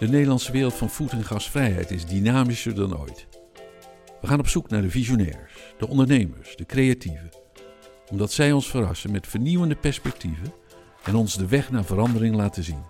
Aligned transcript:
De 0.00 0.08
Nederlandse 0.08 0.52
wereld 0.52 0.74
van 0.74 0.90
voed- 0.90 1.12
en 1.12 1.24
gasvrijheid 1.24 1.90
is 1.90 2.06
dynamischer 2.06 2.74
dan 2.74 2.98
ooit. 2.98 3.26
We 4.20 4.26
gaan 4.26 4.38
op 4.38 4.48
zoek 4.48 4.68
naar 4.68 4.82
de 4.82 4.90
visionairs, 4.90 5.52
de 5.78 5.88
ondernemers, 5.88 6.56
de 6.56 6.66
creatieven, 6.66 7.30
omdat 8.10 8.32
zij 8.32 8.52
ons 8.52 8.70
verrassen 8.70 9.10
met 9.10 9.26
vernieuwende 9.26 9.74
perspectieven 9.76 10.52
en 11.04 11.14
ons 11.14 11.36
de 11.36 11.46
weg 11.46 11.70
naar 11.70 11.84
verandering 11.84 12.34
laten 12.34 12.64
zien. 12.64 12.82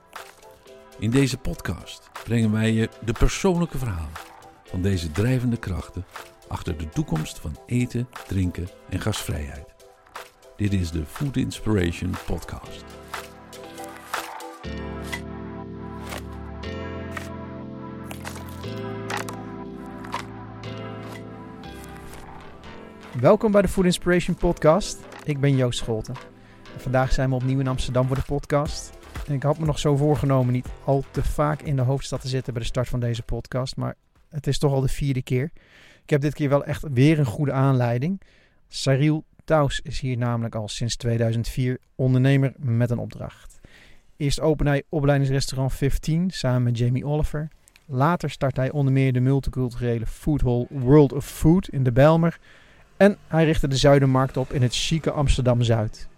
In 0.98 1.11
deze 1.11 1.36
podcast 1.36 2.11
brengen 2.25 2.52
wij 2.52 2.73
je 2.73 2.88
de 3.04 3.12
persoonlijke 3.12 3.79
verhalen 3.79 4.20
van 4.64 4.82
deze 4.82 5.11
drijvende 5.11 5.56
krachten 5.56 6.04
achter 6.48 6.77
de 6.77 6.88
toekomst 6.88 7.38
van 7.38 7.56
eten, 7.66 8.08
drinken 8.27 8.68
en 8.88 9.00
gasvrijheid. 9.00 9.74
Dit 10.56 10.72
is 10.72 10.90
de 10.90 11.06
Food 11.06 11.36
Inspiration 11.36 12.14
Podcast. 12.27 12.85
Welkom 23.20 23.52
bij 23.52 23.62
de 23.62 23.68
Food 23.68 23.84
Inspiration 23.84 24.36
Podcast. 24.36 24.98
Ik 25.24 25.40
ben 25.40 25.56
Joost 25.56 25.79
Scholten. 25.79 26.14
En 26.74 26.80
vandaag 26.80 27.12
zijn 27.12 27.29
we 27.29 27.34
opnieuw 27.34 27.60
in 27.60 27.68
Amsterdam 27.68 28.06
voor 28.06 28.16
de 28.16 28.22
podcast. 28.26 28.90
En 29.26 29.34
ik 29.34 29.43
had 29.43 29.58
me 29.58 29.66
nog 29.66 29.79
zo 29.79 29.96
voorgenomen 29.96 30.52
niet 30.52 30.68
al 30.84 31.04
te 31.10 31.22
vaak 31.22 31.62
in 31.62 31.76
de 31.76 31.82
hoofdstad 31.82 32.20
te 32.20 32.28
zitten 32.28 32.52
bij 32.52 32.62
de 32.62 32.69
start 32.69 32.88
van 32.88 33.00
deze 33.00 33.22
podcast. 33.22 33.77
Maar 33.77 33.94
het 34.28 34.46
is 34.46 34.58
toch 34.58 34.72
al 34.72 34.80
de 34.80 34.88
vierde 34.88 35.22
keer. 35.22 35.50
Ik 36.02 36.10
heb 36.10 36.20
dit 36.20 36.34
keer 36.34 36.48
wel 36.48 36.64
echt 36.64 36.84
weer 36.92 37.19
een 37.19 37.24
goede 37.24 37.52
aanleiding. 37.52 38.20
Cyril 38.69 39.24
Taus 39.44 39.80
is 39.80 40.00
hier 40.00 40.16
namelijk 40.16 40.55
al 40.55 40.68
sinds 40.68 40.96
2004 40.96 41.78
ondernemer 41.94 42.52
met 42.56 42.91
een 42.91 42.98
opdracht. 42.98 43.60
Eerst 44.16 44.40
open 44.40 44.66
hij 44.66 44.82
opleidingsrestaurant 44.88 45.72
15 45.72 46.30
samen 46.30 46.62
met 46.62 46.78
Jamie 46.78 47.06
Oliver. 47.06 47.48
Later 47.86 48.30
start 48.30 48.56
hij 48.56 48.70
onder 48.70 48.92
meer 48.92 49.12
de 49.12 49.20
multiculturele 49.20 50.06
foodhall 50.06 50.66
World 50.68 51.12
of 51.12 51.27
Food 51.27 51.68
in 51.68 51.82
de 51.82 51.92
Bijlmer. 51.92 52.38
En 53.00 53.16
hij 53.26 53.44
richtte 53.44 53.68
de 53.68 53.76
Zuidermarkt 53.76 54.36
op 54.36 54.52
in 54.52 54.62
het 54.62 54.74
chique 54.74 55.10
Amsterdam-Zuid. 55.10 56.08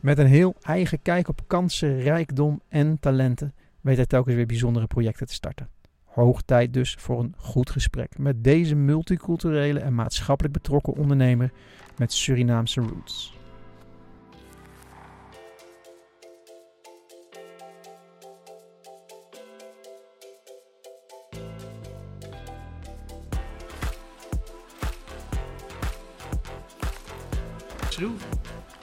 Met 0.00 0.18
een 0.18 0.26
heel 0.26 0.54
eigen 0.62 1.02
kijk 1.02 1.28
op 1.28 1.40
kansen, 1.46 2.00
rijkdom 2.00 2.60
en 2.68 2.98
talenten 3.00 3.54
weet 3.80 3.96
hij 3.96 4.06
telkens 4.06 4.34
weer 4.34 4.46
bijzondere 4.46 4.86
projecten 4.86 5.26
te 5.26 5.32
starten. 5.32 5.68
Hoog 6.04 6.42
tijd 6.42 6.72
dus 6.72 6.96
voor 6.98 7.20
een 7.20 7.34
goed 7.36 7.70
gesprek 7.70 8.18
met 8.18 8.44
deze 8.44 8.74
multiculturele 8.74 9.80
en 9.80 9.94
maatschappelijk 9.94 10.54
betrokken 10.54 10.94
ondernemer 10.94 11.52
met 11.96 12.12
Surinaamse 12.12 12.80
roots. 12.80 13.39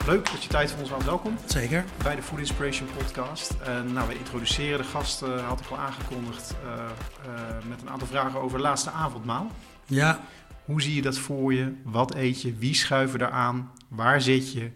Leuk 0.06 0.30
dat 0.30 0.42
je 0.42 0.48
tijd 0.48 0.70
voor 0.70 0.80
ons 0.80 0.90
had. 0.90 1.04
Welkom 1.04 1.38
Zeker. 1.46 1.84
bij 2.02 2.16
de 2.16 2.22
Food 2.22 2.38
Inspiration 2.38 2.88
Podcast. 2.98 3.50
En 3.64 3.92
nou, 3.92 4.08
we 4.08 4.18
introduceren 4.18 4.78
de 4.78 4.84
gast, 4.84 5.22
eh, 5.22 5.46
had 5.48 5.60
ik 5.60 5.66
al 5.70 5.78
aangekondigd, 5.78 6.54
eh, 6.64 6.72
eh, 6.74 7.64
met 7.68 7.80
een 7.82 7.90
aantal 7.90 8.06
vragen 8.06 8.40
over 8.40 8.60
laatste 8.60 8.90
avondmaal. 8.90 9.50
Ja, 9.86 10.20
Hoe 10.64 10.82
zie 10.82 10.94
je 10.94 11.02
dat 11.02 11.18
voor 11.18 11.54
je? 11.54 11.74
Wat 11.84 12.14
eet 12.14 12.42
je? 12.42 12.54
Wie 12.54 12.74
schuiven 12.74 13.20
er 13.20 13.30
aan? 13.30 13.70
Waar 13.88 14.20
zit 14.20 14.52
je? 14.52 14.70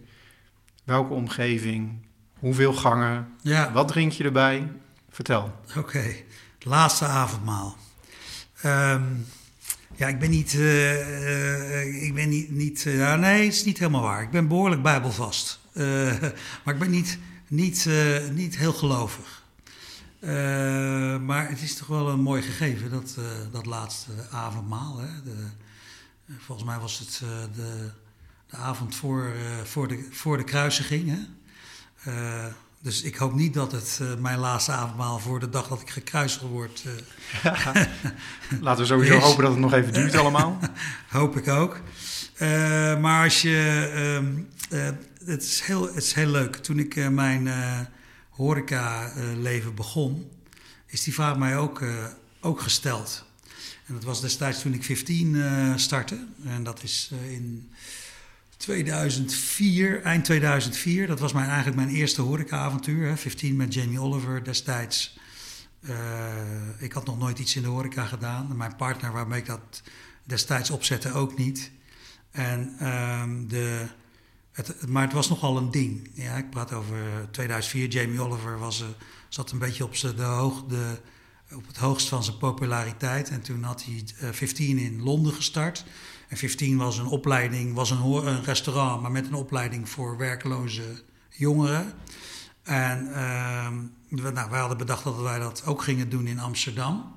Welke 0.85 1.13
omgeving? 1.13 2.07
Hoeveel 2.39 2.73
gangen? 2.73 3.29
ja, 3.43 3.73
Wat 3.73 3.89
drink 3.89 4.13
je 4.13 4.25
erbij? 4.25 4.73
Vertel. 5.11 5.55
oké. 5.77 6.15
Laatste 6.59 7.05
avondmaal. 7.05 7.77
Ehm, 8.63 9.03
ja, 10.02 10.08
ik 10.08 10.18
ben 10.18 10.30
niet. 10.30 10.55
eh, 10.55 11.80
eh, 11.80 12.02
ik 12.02 12.14
ben 12.14 12.29
niet. 12.29 12.51
niet 12.51 12.86
eh, 12.86 12.96
ja, 12.96 13.17
nee, 13.17 13.45
het 13.45 13.52
is 13.52 13.64
niet 13.64 13.79
helemaal 13.79 14.02
waar. 14.02 14.23
Ik 14.23 14.30
ben 14.30 14.48
behoorlijk 14.48 14.83
bijbelvast. 14.83 15.61
Maar 16.64 16.74
ik 16.74 16.79
ben 16.79 16.90
niet, 16.90 17.18
niet, 17.48 17.89
niet 18.33 18.57
heel 18.57 18.73
gelovig. 18.73 19.42
Maar 21.20 21.48
het 21.48 21.62
is 21.62 21.74
toch 21.74 21.86
wel 21.86 22.08
een 22.08 22.20
mooi 22.20 22.42
gegeven, 22.42 22.91
dat, 22.91 23.18
dat 23.51 23.67
laatste 23.67 24.11
avondmaal. 24.30 24.98
Hè? 24.98 25.23
De, 25.24 25.46
volgens 26.39 26.67
mij 26.67 26.79
was 26.79 26.98
het 26.98 27.18
de, 27.55 27.91
de 28.46 28.57
avond 28.57 28.95
voor, 28.95 29.33
voor, 29.64 29.89
de, 29.89 30.08
voor 30.11 30.36
de 30.36 30.45
kruisiging. 30.45 31.08
Hè? 31.08 31.20
Dus 32.83 33.03
ik 33.03 33.17
hoop 33.17 33.35
niet 33.35 33.55
dat 33.55 33.73
het 33.73 33.98
eh, 34.03 34.15
mijn 34.15 34.39
laatste 34.39 34.73
avondmaal 34.73 35.19
voor 35.19 35.41
de 35.41 35.48
dag 35.48 35.69
dat 35.69 35.81
ik 35.81 35.91
gekruisigd 35.91 36.43
word, 36.43 36.85
eh, 37.43 37.67
Laten 38.61 38.81
we 38.81 38.87
sowieso 38.87 39.17
Is- 39.17 39.23
hopen 39.23 39.43
dat 39.43 39.53
het 39.53 39.61
nog 39.61 39.73
even 39.73 39.93
duurt 39.93 40.15
allemaal. 40.15 40.59
hoop 41.09 41.37
ik 41.37 41.48
ook. 41.48 41.81
Eh, 42.35 42.48
maar 43.01 43.25
als 43.25 43.42
je, 43.42 43.91
ehm, 43.95 44.42
eh, 44.81 44.91
het, 45.25 45.42
is 45.42 45.61
heel, 45.61 45.95
het 45.95 46.05
is 46.05 46.13
heel 46.13 46.31
leuk. 46.31 46.57
Toen 46.57 46.79
ik 46.79 47.11
mijn 47.11 47.51
horeca-leven 48.31 49.75
begon, 49.75 50.31
is 50.87 51.03
die 51.03 51.15
vraag 51.15 51.37
mij 51.37 51.57
ook, 51.57 51.83
ook 52.41 52.61
gesteld. 52.61 53.25
En 53.87 53.95
dat 53.95 54.05
was 54.05 54.21
destijds 54.21 54.61
toen 54.61 54.75
ik 54.75 54.85
15 54.85 55.42
eh, 55.42 55.73
startte. 55.77 56.27
En 56.45 56.63
dat 56.63 56.83
is 56.83 57.11
in 57.29 57.71
2004, 58.62 60.02
eind 60.02 60.24
2004. 60.24 61.06
Dat 61.06 61.20
was 61.20 61.33
mijn, 61.33 61.46
eigenlijk 61.46 61.77
mijn 61.77 61.89
eerste 61.89 62.23
horeca-avontuur. 62.23 63.08
Hè. 63.08 63.17
15 63.17 63.56
met 63.56 63.74
Jamie 63.74 64.00
Oliver 64.00 64.45
destijds. 64.45 65.18
Eh, 65.80 65.92
ik 66.78 66.92
had 66.92 67.06
nog 67.06 67.18
nooit 67.18 67.39
iets 67.39 67.56
in 67.56 67.62
de 67.62 67.68
horeca 67.68 68.05
gedaan. 68.05 68.56
Mijn 68.56 68.77
partner 68.77 69.12
waarmee 69.12 69.40
ik 69.40 69.46
dat 69.46 69.83
destijds 70.24 70.70
opzette 70.70 71.12
ook 71.12 71.39
niet. 71.39 71.70
En, 72.30 72.74
ehm, 72.78 73.46
de, 73.46 73.86
het, 74.52 74.86
maar 74.86 75.02
het 75.02 75.12
was 75.12 75.29
nogal 75.29 75.56
een 75.56 75.70
ding. 75.70 76.11
Ja, 76.12 76.36
ik 76.36 76.50
praat 76.50 76.73
over 76.73 77.29
2004. 77.30 77.89
Jamie 77.89 78.20
Oliver 78.20 78.58
was, 78.58 78.80
eh, 78.80 78.86
zat 79.29 79.50
een 79.50 79.58
beetje 79.58 79.84
op, 79.84 79.98
de 80.17 80.23
hoog, 80.23 80.64
op 81.55 81.67
het 81.67 81.77
hoogst 81.77 82.08
van 82.08 82.24
zijn 82.24 82.39
populariteit. 82.39 83.29
En 83.29 83.42
toen 83.42 83.62
had 83.62 83.84
hij 83.84 84.05
eh, 84.18 84.29
15 84.33 84.79
in 84.79 85.02
Londen 85.02 85.33
gestart. 85.33 85.84
En 86.33 86.39
15 86.39 86.77
was 86.77 86.98
een 86.98 87.07
opleiding, 87.07 87.75
was 87.75 87.91
een, 87.91 88.03
een 88.03 88.45
restaurant, 88.45 89.03
maar 89.03 89.11
met 89.11 89.27
een 89.27 89.35
opleiding 89.35 89.89
voor 89.89 90.17
werkloze 90.17 90.83
jongeren. 91.29 91.93
En 92.63 93.15
ehm, 93.15 93.75
we, 94.09 94.31
nou, 94.31 94.51
wij 94.51 94.59
hadden 94.59 94.79
bedacht 94.79 95.05
dat 95.05 95.21
wij 95.21 95.39
dat 95.39 95.63
ook 95.67 95.83
gingen 95.83 96.09
doen 96.09 96.27
in 96.27 96.39
Amsterdam. 96.39 97.17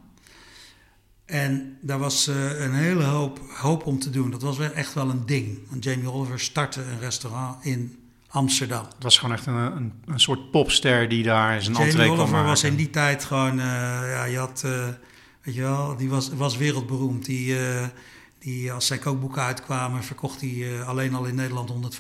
En 1.25 1.78
daar 1.81 2.00
was 2.00 2.28
eh, 2.28 2.62
een 2.62 2.74
hele 2.74 3.04
hoop, 3.04 3.40
hoop 3.54 3.86
om 3.86 4.00
te 4.00 4.09
doen. 4.09 4.31
Dat 4.31 4.42
was 4.42 4.58
wel 4.58 4.72
echt 4.72 4.94
wel 4.94 5.09
een 5.09 5.25
ding. 5.25 5.59
Want 5.70 5.84
Jamie 5.84 6.12
Oliver 6.12 6.40
startte 6.40 6.81
een 6.81 7.00
restaurant 7.00 7.66
in 7.66 8.09
Amsterdam. 8.28 8.86
Het 8.86 9.04
was 9.04 9.18
gewoon 9.18 9.36
echt 9.36 9.46
een, 9.46 9.56
een, 9.56 9.94
een 10.06 10.20
soort 10.20 10.52
popster 10.52 11.09
die 11.09 11.24
daar 11.24 11.62
zijn 11.62 11.75
Jamie 11.75 11.92
entree 11.92 12.08
kwam 12.08 12.20
Oliver 12.20 12.44
was 12.44 12.64
in 12.64 12.75
die 12.75 12.90
tijd 12.90 13.24
gewoon, 13.24 13.59
eh, 13.59 13.66
ja, 14.12 14.24
je 14.24 14.38
had, 14.38 14.62
eh, 14.66 14.88
weet 15.42 15.56
je 15.56 15.62
wel, 15.62 15.96
die 15.96 16.09
was, 16.09 16.30
was 16.30 16.58
wereldberoemd. 16.58 17.25
Die, 17.25 17.56
die, 18.45 18.72
als 18.72 18.88
zijn 18.88 19.00
kookboeken 19.00 19.41
uitkwamen, 19.41 20.03
verkocht 20.03 20.41
hij 20.41 20.79
eh, 20.79 20.88
alleen 20.88 21.13
al 21.13 21.25
in 21.25 21.35
Nederland 21.35 21.95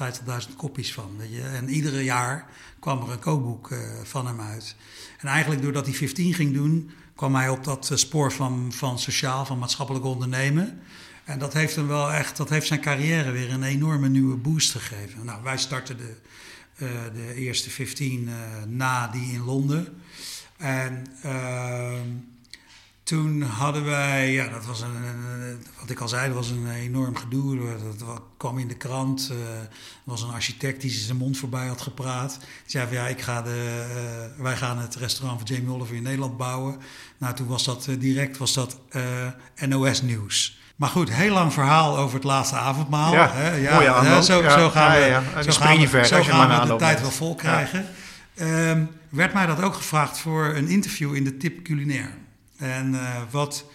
150.000 0.49 0.55
kopies 0.57 0.93
van. 0.93 1.17
Weet 1.17 1.31
je? 1.31 1.41
En 1.41 1.69
iedere 1.69 2.03
jaar 2.03 2.47
kwam 2.79 3.01
er 3.01 3.11
een 3.11 3.19
kookboek 3.19 3.71
eh, 3.71 3.79
van 4.03 4.27
hem 4.27 4.41
uit. 4.41 4.75
En 5.19 5.27
eigenlijk 5.27 5.61
doordat 5.61 5.85
hij 5.85 5.95
15 5.95 6.33
ging 6.33 6.53
doen, 6.53 6.91
kwam 7.15 7.35
hij 7.35 7.49
op 7.49 7.63
dat 7.63 7.91
eh, 7.91 7.97
spoor 7.97 8.31
van, 8.31 8.71
van 8.73 8.99
sociaal, 8.99 9.45
van 9.45 9.59
maatschappelijk 9.59 10.05
ondernemen. 10.05 10.79
En 11.23 11.39
dat 11.39 11.53
heeft 11.53 11.75
hem 11.75 11.87
wel 11.87 12.11
echt, 12.11 12.37
dat 12.37 12.49
heeft 12.49 12.67
zijn 12.67 12.81
carrière 12.81 13.31
weer 13.31 13.51
een 13.51 13.63
enorme 13.63 14.09
nieuwe 14.09 14.35
boost 14.35 14.71
gegeven. 14.71 15.25
Nou, 15.25 15.43
wij 15.43 15.57
startten 15.57 15.97
de, 15.97 16.15
de 17.13 17.33
eerste 17.35 17.69
15 17.69 18.27
eh, 18.27 18.33
na 18.67 19.07
die 19.07 19.33
in 19.33 19.43
Londen. 19.43 20.01
En 20.57 21.05
ehm, 21.21 22.07
toen 23.05 23.41
hadden 23.41 23.85
wij, 23.85 24.31
ja, 24.31 24.47
dat 24.47 24.65
was 24.65 24.81
een, 24.81 24.93
wat 25.79 25.89
ik 25.89 25.99
al 25.99 26.07
zei, 26.07 26.25
dat 26.27 26.35
was 26.35 26.49
een 26.49 26.69
enorm 26.71 27.15
gedoe. 27.15 27.59
Dat, 27.97 28.21
kwam 28.37 28.57
in 28.59 28.67
de 28.67 28.75
krant. 28.75 29.29
eh, 29.31 29.59
er 29.59 29.67
was 30.03 30.21
een 30.21 30.31
architect 30.33 30.81
die 30.81 30.91
zijn 30.91 31.17
mond 31.17 31.37
voorbij 31.37 31.67
had 31.67 31.81
gepraat. 31.81 32.37
Die 32.39 32.47
zei 32.65 32.87
van 32.87 32.95
ja, 32.95 33.07
ik 33.07 33.21
ga 33.21 33.41
de, 33.41 33.85
eh, 34.35 34.43
wij 34.43 34.55
gaan 34.55 34.77
het 34.77 34.95
restaurant 34.95 35.39
van 35.47 35.55
Jamie 35.55 35.73
Oliver 35.73 35.95
in 35.95 36.03
Nederland 36.03 36.37
bouwen. 36.37 36.77
Nou, 37.17 37.33
toen 37.35 37.47
was 37.47 37.63
dat 37.63 37.87
eh, 37.87 37.99
direct 37.99 38.37
was 38.37 38.53
dat 38.53 38.79
eh, 38.89 39.01
NOS 39.67 40.01
Nieuws. 40.01 40.59
Maar 40.75 40.89
goed, 40.89 41.11
heel 41.13 41.33
lang 41.33 41.53
verhaal 41.53 41.97
over 41.97 42.15
het 42.15 42.23
laatste 42.23 42.55
avondmaal. 42.55 43.13
Ja, 43.13 43.31
hè? 43.33 43.51
mooie 43.73 43.93
aanloop. 43.93 44.13
hè, 44.15 44.21
zo, 44.21 44.41
Ja, 44.41 44.57
zo 44.59 44.69
gaan 44.69 44.93
ja, 44.95 44.99
we, 45.01 45.05
ja, 45.09 45.23
ja. 45.35 45.41
Zo 45.41 45.51
gaan 45.51 45.77
we- 45.77 45.87
ver 45.87 46.05
zo 46.05 46.15
als 46.15 46.25
je 46.25 46.31
gaan 46.31 46.47
maar 46.47 46.57
we 46.57 46.61
een 46.63 46.67
de 46.67 46.75
tijd 46.83 47.01
wel 47.01 47.11
vol 47.11 47.29
Ja. 47.29 47.35
krijgen. 47.35 47.85
Ehm, 48.35 48.83
werd 49.09 49.33
mij 49.33 49.45
dat 49.45 49.61
ook 49.61 49.73
gevraagd 49.73 50.17
voor 50.19 50.45
een 50.55 50.67
interview 50.67 51.15
in 51.15 51.23
de 51.23 51.37
Tip 51.37 51.63
Culinair. 51.63 52.09
En 52.57 52.95
eh, 52.95 53.21
wat 53.31 53.65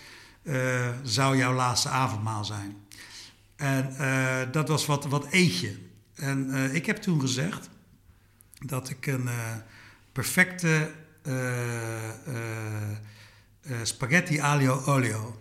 eh, 0.43 0.89
zou 1.03 1.37
jouw 1.37 1.55
laatste 1.55 1.89
avondmaal 1.89 2.45
zijn? 2.45 2.77
En 3.57 3.97
eh, 3.97 4.53
dat 4.53 4.69
was 4.69 4.87
wat, 4.87 5.05
wat 5.05 5.27
eet 5.31 5.59
je? 5.59 5.89
En 6.15 6.55
ik 6.75 6.87
heb 6.87 6.97
toen 6.97 7.21
gezegd 7.21 7.69
dat 8.59 8.91
ik 8.91 9.07
een 9.07 9.29
perfecte 10.13 10.91
spaghetti 13.83 14.41
aglio 14.41 14.83
olio. 14.85 15.41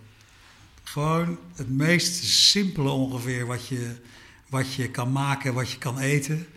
Gewoon 0.84 1.40
het 1.56 1.70
meest 1.70 2.24
simpele 2.24 2.90
ongeveer 2.90 3.46
wat 3.46 3.68
je, 3.68 3.96
wat 4.50 4.74
je 4.74 4.92
kan 4.92 5.12
maken, 5.12 5.54
wat 5.54 5.72
je 5.72 5.78
kan 5.78 6.00
eten. 6.00 6.48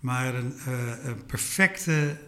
Maar 0.00 0.34
een, 0.34 0.54
een 1.02 1.26
perfecte, 1.26 2.20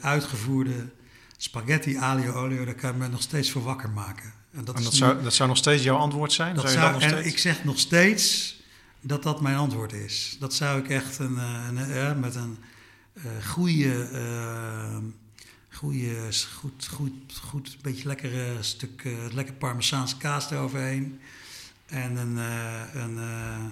uitgevoerde 0.00 0.88
spaghetti 1.38 1.96
aglio 1.96 2.32
olio, 2.32 2.64
daar 2.64 2.74
kan 2.74 2.98
me 2.98 3.08
nog 3.08 3.22
steeds 3.22 3.50
voor 3.50 3.62
wakker 3.62 3.90
maken. 3.90 4.32
En 4.52 4.64
dat, 4.64 4.78
is 4.78 4.84
dat, 4.84 4.94
zou, 4.94 5.22
dat 5.22 5.34
zou 5.34 5.48
nog 5.48 5.58
steeds 5.58 5.82
jouw 5.82 5.96
antwoord 5.96 6.32
zijn? 6.32 6.54
Dat 6.54 6.70
zou, 6.70 7.00
zou 7.00 7.12
en 7.12 7.26
ik 7.26 7.38
zeg 7.38 7.64
nog 7.64 7.78
steeds 7.78 8.56
dat 9.00 9.22
dat 9.22 9.40
mijn 9.40 9.56
antwoord 9.56 9.92
is. 9.92 10.36
Dat 10.40 10.54
zou 10.54 10.78
ik 10.78 10.88
echt 10.88 11.18
een, 11.18 11.36
een, 11.38 11.96
een 11.96 12.20
met 12.20 12.34
een 12.34 12.58
goede 13.44 14.06
goede, 15.78 16.30
goed, 16.54 16.88
goed, 16.88 17.12
goed, 17.42 17.78
beetje 17.82 18.06
lekker 18.06 18.64
stuk, 18.64 19.04
uh, 19.04 19.12
lekker 19.32 19.54
Parmezaanse 19.54 20.16
kaas 20.16 20.50
eroverheen. 20.50 21.20
En 21.86 22.16
een, 22.16 22.36
uh, 22.36 22.94
een, 22.94 23.16
uh, 23.16 23.64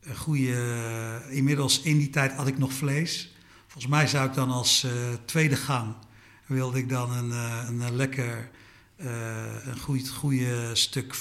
een 0.00 0.16
goede, 0.16 1.22
inmiddels 1.30 1.80
in 1.80 1.98
die 1.98 2.10
tijd 2.10 2.32
had 2.32 2.46
ik 2.46 2.58
nog 2.58 2.72
vlees. 2.72 3.34
Volgens 3.66 3.92
mij 3.92 4.06
zou 4.06 4.28
ik 4.28 4.34
dan 4.34 4.50
als 4.50 4.86
tweede 5.24 5.56
gang, 5.56 5.94
wilde 6.46 6.78
ik 6.78 6.88
dan 6.88 7.12
een, 7.12 7.30
een 7.68 7.96
lekker, 7.96 8.50
een 9.66 9.78
goed, 9.80 10.08
goede 10.08 10.70
stuk 10.72 11.14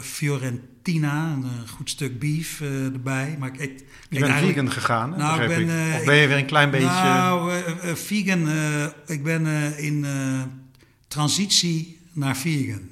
Fiorentina, 0.00 1.32
een 1.32 1.68
goed 1.68 1.90
stuk 1.90 2.18
beef 2.18 2.60
erbij. 2.60 3.36
Maar 3.38 3.48
ik 3.48 3.60
eet, 3.60 3.84
je 4.08 4.20
bent 4.20 4.38
vegan 4.38 4.70
gegaan, 4.70 5.10
nou, 5.10 5.42
ik 5.42 5.48
ben, 5.48 5.62
Of 5.98 6.04
ben 6.04 6.16
je 6.16 6.26
weer 6.26 6.36
een 6.36 6.46
klein 6.46 6.70
beetje... 6.70 6.86
Nou, 6.86 7.62
vegan, 7.96 8.48
ik 9.06 9.22
ben 9.22 9.46
in 9.78 10.06
transitie 11.08 11.98
naar 12.12 12.36
vegan. 12.36 12.90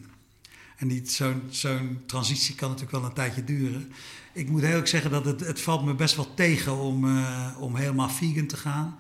En 0.77 1.03
zo'n 1.05 1.43
zo'n 1.50 2.03
transitie 2.06 2.55
kan 2.55 2.69
natuurlijk 2.69 2.97
wel 2.97 3.09
een 3.09 3.15
tijdje 3.15 3.44
duren. 3.44 3.93
Ik 4.32 4.49
moet 4.49 4.62
eerlijk 4.62 4.88
zeggen 4.88 5.11
dat 5.11 5.25
het, 5.25 5.41
het 5.41 5.61
valt 5.61 5.85
me 5.85 5.94
best 5.94 6.17
wel 6.17 6.35
tegen 6.35 6.77
om, 6.79 7.25
om 7.59 7.77
helemaal 7.77 8.09
vegan 8.09 8.47
te 8.47 8.56
gaan. 8.56 8.99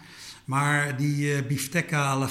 Maar 0.50 0.96
die 0.96 1.36
uh, 1.36 1.46
biftecca 1.46 2.10
alla 2.10 2.28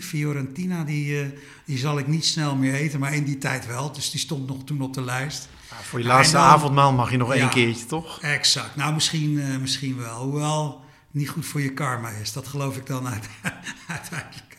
Fiorentina, 0.00 0.84
die, 0.84 1.24
uh, 1.24 1.26
die 1.64 1.78
zal 1.78 1.98
ik 1.98 2.06
niet 2.06 2.24
snel 2.24 2.56
meer 2.56 2.74
eten. 2.74 3.00
Maar 3.00 3.14
in 3.14 3.24
die 3.24 3.38
tijd 3.38 3.66
wel. 3.66 3.92
Dus 3.92 4.10
die 4.10 4.20
stond 4.20 4.46
nog 4.46 4.64
toen 4.64 4.80
op 4.80 4.94
de 4.94 5.02
lijst. 5.02 5.48
Ja, 5.70 5.76
voor 5.76 5.98
je 5.98 6.04
laatste 6.04 6.36
dan, 6.36 6.44
avondmaal 6.44 6.92
mag 6.92 7.10
je 7.10 7.16
nog 7.16 7.34
ja, 7.34 7.40
één 7.40 7.48
keertje, 7.48 7.86
toch? 7.86 8.20
Exact. 8.20 8.76
Nou, 8.76 8.94
misschien, 8.94 9.30
uh, 9.30 9.56
misschien 9.56 9.96
wel. 9.96 10.22
Hoewel 10.22 10.84
niet 11.10 11.28
goed 11.28 11.46
voor 11.46 11.60
je 11.60 11.72
karma 11.72 12.08
is. 12.08 12.32
Dat 12.32 12.46
geloof 12.46 12.76
ik 12.76 12.86
dan 12.86 13.08
uit, 13.08 13.28
uiteindelijk 13.98 14.56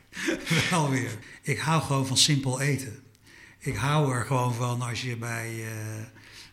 wel 0.69 0.89
weer. 0.89 1.17
Ik 1.41 1.59
hou 1.59 1.81
gewoon 1.81 2.07
van 2.07 2.17
simpel 2.17 2.61
eten. 2.61 2.99
Ik 3.59 3.75
hou 3.75 4.13
er 4.13 4.25
gewoon 4.25 4.53
van 4.53 4.81
als 4.81 5.01
je 5.01 5.17
bij, 5.17 5.63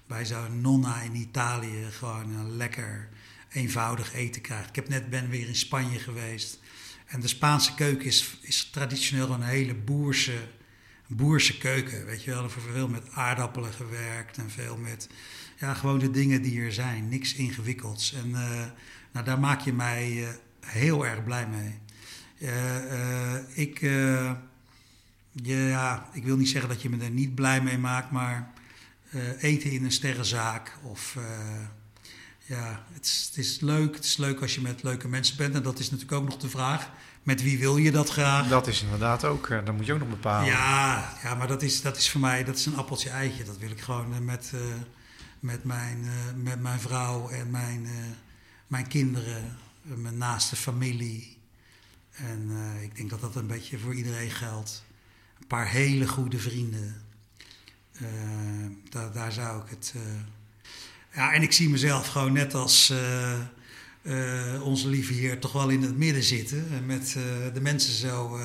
bij 0.06 0.24
zo'n 0.24 0.60
nonna 0.60 1.00
in 1.00 1.14
Italië 1.14 1.86
gewoon 1.90 2.34
een 2.34 2.56
lekker 2.56 3.08
eenvoudig 3.54 4.14
eten 4.14 4.42
krijgt. 4.42 4.68
Ik 4.68 4.74
heb 4.74 4.88
net 4.88 5.10
ben 5.10 5.28
weer 5.28 5.48
in 5.48 5.56
Spanje 5.56 5.98
geweest. 5.98 6.58
En 7.06 7.20
de 7.20 7.28
Spaanse 7.28 7.74
keuken 7.74 8.06
is, 8.06 8.38
is 8.40 8.70
traditioneel 8.70 9.30
een 9.30 9.42
hele 9.42 9.74
boerse, 9.74 10.38
boerse 11.06 11.58
keuken. 11.58 12.06
Weet 12.06 12.24
je 12.24 12.30
wel, 12.30 12.44
er 12.44 12.50
wordt 12.54 12.72
veel 12.72 12.88
met 12.88 13.10
aardappelen 13.10 13.72
gewerkt 13.72 14.36
en 14.36 14.50
veel 14.50 14.76
met 14.76 15.08
ja, 15.58 15.74
gewoon 15.74 15.98
de 15.98 16.10
dingen 16.10 16.42
die 16.42 16.60
er 16.60 16.72
zijn. 16.72 17.08
Niks 17.08 17.34
ingewikkelds. 17.34 18.12
En 18.12 18.28
uh, 18.28 18.64
nou, 19.12 19.24
daar 19.24 19.40
maak 19.40 19.60
je 19.60 19.72
mij 19.72 20.12
uh, 20.12 20.28
heel 20.60 21.06
erg 21.06 21.24
blij 21.24 21.46
mee. 21.46 21.78
Uh, 22.38 23.58
ik, 23.58 23.80
ja, 25.42 26.08
ik 26.12 26.24
wil 26.24 26.36
niet 26.36 26.48
zeggen 26.48 26.68
dat 26.68 26.82
je 26.82 26.90
me 26.90 27.04
er 27.04 27.10
niet 27.10 27.34
blij 27.34 27.62
mee 27.62 27.78
maakt, 27.78 28.10
maar 28.10 28.52
eten 29.38 29.70
in 29.70 29.84
een 29.84 29.92
sterrenzaak 29.92 30.78
of 30.82 31.16
ja, 32.46 32.84
het 32.92 33.04
is, 33.04 33.26
het 33.26 33.44
is 33.44 33.60
leuk. 33.60 33.94
Het 33.94 34.04
is 34.04 34.16
leuk 34.16 34.40
als 34.40 34.54
je 34.54 34.60
met 34.60 34.82
leuke 34.82 35.08
mensen 35.08 35.36
bent. 35.36 35.54
En 35.54 35.62
dat 35.62 35.78
is 35.78 35.90
natuurlijk 35.90 36.20
ook 36.20 36.28
nog 36.28 36.38
de 36.38 36.48
vraag. 36.48 36.90
Met 37.22 37.42
wie 37.42 37.58
wil 37.58 37.76
je 37.76 37.90
dat 37.90 38.10
graag? 38.10 38.48
Dat 38.48 38.66
is 38.66 38.82
inderdaad 38.82 39.24
ook, 39.24 39.46
uh, 39.46 39.64
dat 39.64 39.74
moet 39.74 39.86
je 39.86 39.92
ook 39.92 39.98
nog 39.98 40.08
bepalen. 40.08 40.46
Ja, 40.46 41.12
ja 41.22 41.34
maar 41.34 41.46
dat 41.46 41.62
is, 41.62 41.82
dat 41.82 41.96
is 41.96 42.10
voor 42.10 42.20
mij 42.20 42.44
dat 42.44 42.56
is 42.56 42.66
een 42.66 42.76
appeltje 42.76 43.10
eitje. 43.10 43.44
Dat 43.44 43.58
wil 43.58 43.70
ik 43.70 43.80
gewoon 43.80 44.12
uh, 44.12 44.18
met, 44.18 44.50
uh, 44.54 44.60
met, 45.40 45.64
mijn, 45.64 46.08
met 46.36 46.60
mijn 46.60 46.80
vrouw 46.80 47.28
en 47.28 47.50
mijn, 47.50 47.88
mijn 48.66 48.86
kinderen, 48.86 49.58
mijn 49.82 50.18
naaste 50.18 50.56
familie. 50.56 51.38
En 52.10 52.50
ik 52.82 52.96
denk 52.96 53.10
dat 53.10 53.20
dat 53.20 53.34
een 53.36 53.46
beetje 53.46 53.78
voor 53.78 53.94
iedereen 53.94 54.30
geldt. 54.30 54.84
Een 55.40 55.46
paar 55.46 55.68
hele 55.68 56.08
goede 56.08 56.38
vrienden. 56.38 57.02
daar, 58.90 59.12
daar 59.12 59.32
zou 59.32 59.62
ik 59.62 59.70
het 59.70 59.94
ja, 61.14 61.32
en 61.32 61.42
ik 61.42 61.52
zie 61.52 61.68
mezelf 61.68 62.06
gewoon 62.06 62.32
net 62.32 62.54
als 62.54 62.90
uh, 62.90 63.38
uh, 64.02 64.62
onze 64.62 64.88
lieve 64.88 65.12
Heer 65.12 65.38
toch 65.38 65.52
wel 65.52 65.68
in 65.68 65.82
het 65.82 65.96
midden 65.96 66.22
zitten. 66.22 66.86
Met 66.86 67.14
uh, 67.18 67.54
de 67.54 67.60
mensen 67.60 67.92
zo, 67.92 68.40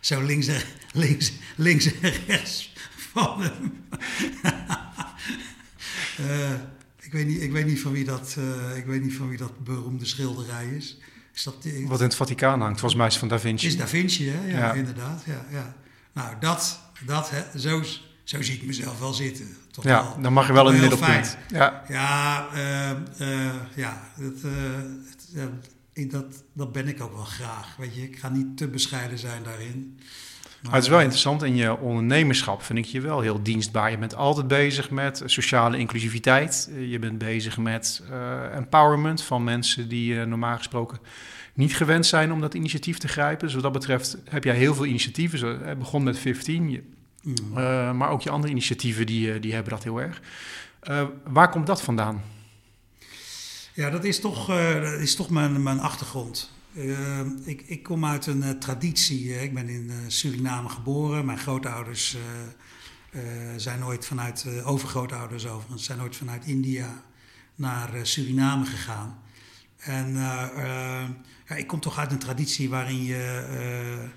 zo 0.00 0.22
links, 0.22 0.46
en, 0.46 0.62
links, 0.92 1.32
links 1.56 2.00
en 2.00 2.12
rechts 2.26 2.72
van 3.12 3.42
hem. 3.42 3.84
ik, 7.06 7.12
weet 7.12 7.26
niet, 7.26 7.42
ik, 7.42 7.52
weet 7.52 7.66
niet 7.66 7.80
van 7.80 7.92
wie 7.92 8.04
dat, 8.04 8.36
ik 8.76 8.84
weet 8.84 9.02
niet 9.02 9.14
van 9.14 9.28
wie 9.28 9.38
dat 9.38 9.64
beroemde 9.64 10.04
schilderij 10.04 10.66
is. 10.66 10.98
is 11.34 11.42
dat, 11.42 11.54
Wat 11.84 12.00
in 12.00 12.06
het 12.06 12.14
Vaticaan 12.14 12.60
hangt, 12.60 12.80
volgens 12.80 13.00
mij 13.00 13.08
is 13.08 13.16
van 13.16 13.28
Da 13.28 13.38
Vinci. 13.38 13.66
Is 13.66 13.76
Da 13.76 13.88
Vinci, 13.88 14.28
hè? 14.28 14.46
Ja, 14.46 14.58
ja. 14.58 14.72
inderdaad. 14.72 15.22
Ja, 15.26 15.46
ja. 15.50 15.76
Nou, 16.12 16.34
dat, 16.40 16.80
dat 17.06 17.30
hè, 17.30 17.58
zo, 17.58 17.82
zo 18.24 18.42
zie 18.42 18.54
ik 18.54 18.62
mezelf 18.62 18.98
wel 18.98 19.12
zitten. 19.12 19.56
Toch 19.76 19.84
ja, 19.84 20.02
wel, 20.02 20.22
dan 20.22 20.32
mag 20.32 20.46
je 20.46 20.52
wel 20.52 20.68
een 20.68 20.80
middelpunt. 20.80 21.36
Ja, 21.48 21.82
ja, 21.88 22.46
uh, 22.54 22.90
uh, 23.20 23.54
ja 23.74 24.02
dat, 24.16 24.52
uh, 25.34 26.10
dat, 26.10 26.24
dat 26.52 26.72
ben 26.72 26.88
ik 26.88 27.02
ook 27.02 27.14
wel 27.14 27.24
graag. 27.24 27.76
Weet 27.76 27.94
je, 27.94 28.02
ik 28.02 28.18
ga 28.18 28.28
niet 28.28 28.56
te 28.56 28.68
bescheiden 28.68 29.18
zijn 29.18 29.42
daarin. 29.42 29.98
Maar, 30.62 30.74
het 30.74 30.82
is 30.82 30.88
wel 30.88 31.00
interessant, 31.00 31.42
in 31.42 31.56
je 31.56 31.78
ondernemerschap 31.78 32.62
vind 32.62 32.78
ik 32.78 32.84
je 32.84 33.00
wel 33.00 33.20
heel 33.20 33.42
dienstbaar. 33.42 33.90
Je 33.90 33.98
bent 33.98 34.14
altijd 34.14 34.48
bezig 34.48 34.90
met 34.90 35.22
sociale 35.24 35.78
inclusiviteit. 35.78 36.70
Je 36.78 36.98
bent 36.98 37.18
bezig 37.18 37.56
met 37.56 38.02
empowerment 38.54 39.22
van 39.22 39.44
mensen 39.44 39.88
die 39.88 40.14
normaal 40.14 40.56
gesproken 40.56 40.98
niet 41.54 41.76
gewend 41.76 42.06
zijn 42.06 42.32
om 42.32 42.40
dat 42.40 42.54
initiatief 42.54 42.98
te 42.98 43.08
grijpen. 43.08 43.44
Dus 43.44 43.54
wat 43.54 43.62
dat 43.62 43.72
betreft 43.72 44.18
heb 44.30 44.44
jij 44.44 44.56
heel 44.56 44.74
veel 44.74 44.86
initiatieven. 44.86 45.38
Zo, 45.38 45.58
begon 45.78 46.02
met 46.02 46.18
15, 46.18 46.70
je 46.70 46.82
Mm. 47.26 47.58
Uh, 47.58 47.92
maar 47.92 48.08
ook 48.08 48.22
je 48.22 48.30
andere 48.30 48.52
initiatieven 48.52 49.06
die, 49.06 49.32
eh, 49.32 49.40
die 49.40 49.52
hebben 49.52 49.72
dat 49.72 49.82
heel 49.82 50.00
erg. 50.00 50.20
Uh, 50.90 51.06
waar 51.24 51.50
komt 51.50 51.66
dat 51.66 51.82
vandaan? 51.82 52.22
Ja, 53.72 53.90
dat 53.90 54.04
is 54.04 54.20
toch, 54.20 54.46
dat 54.46 55.00
is 55.00 55.16
toch 55.16 55.30
mijn, 55.30 55.62
mijn 55.62 55.80
achtergrond. 55.80 56.52
ik, 57.44 57.62
ik 57.66 57.82
kom 57.82 58.04
uit 58.04 58.26
een 58.26 58.58
traditie. 58.58 59.42
ik 59.42 59.54
ben 59.54 59.68
in 59.68 59.92
Suriname 60.06 60.68
geboren. 60.68 61.24
Mijn 61.24 61.38
grootouders 61.38 62.16
zijn 63.56 63.78
nooit 63.78 64.06
vanuit, 64.06 64.46
overgrootouders 64.64 65.46
overigens, 65.46 65.84
zijn 65.84 65.98
nooit 65.98 66.16
vanuit 66.16 66.44
India 66.44 67.02
naar 67.54 67.90
Suriname 68.02 68.64
gegaan. 68.64 69.18
En 69.76 70.12
ja, 71.48 71.54
ik 71.56 71.66
kom 71.66 71.80
toch 71.80 71.98
uit 71.98 72.12
een 72.12 72.18
traditie 72.18 72.68
waarin 72.68 73.02
je, 73.04 74.08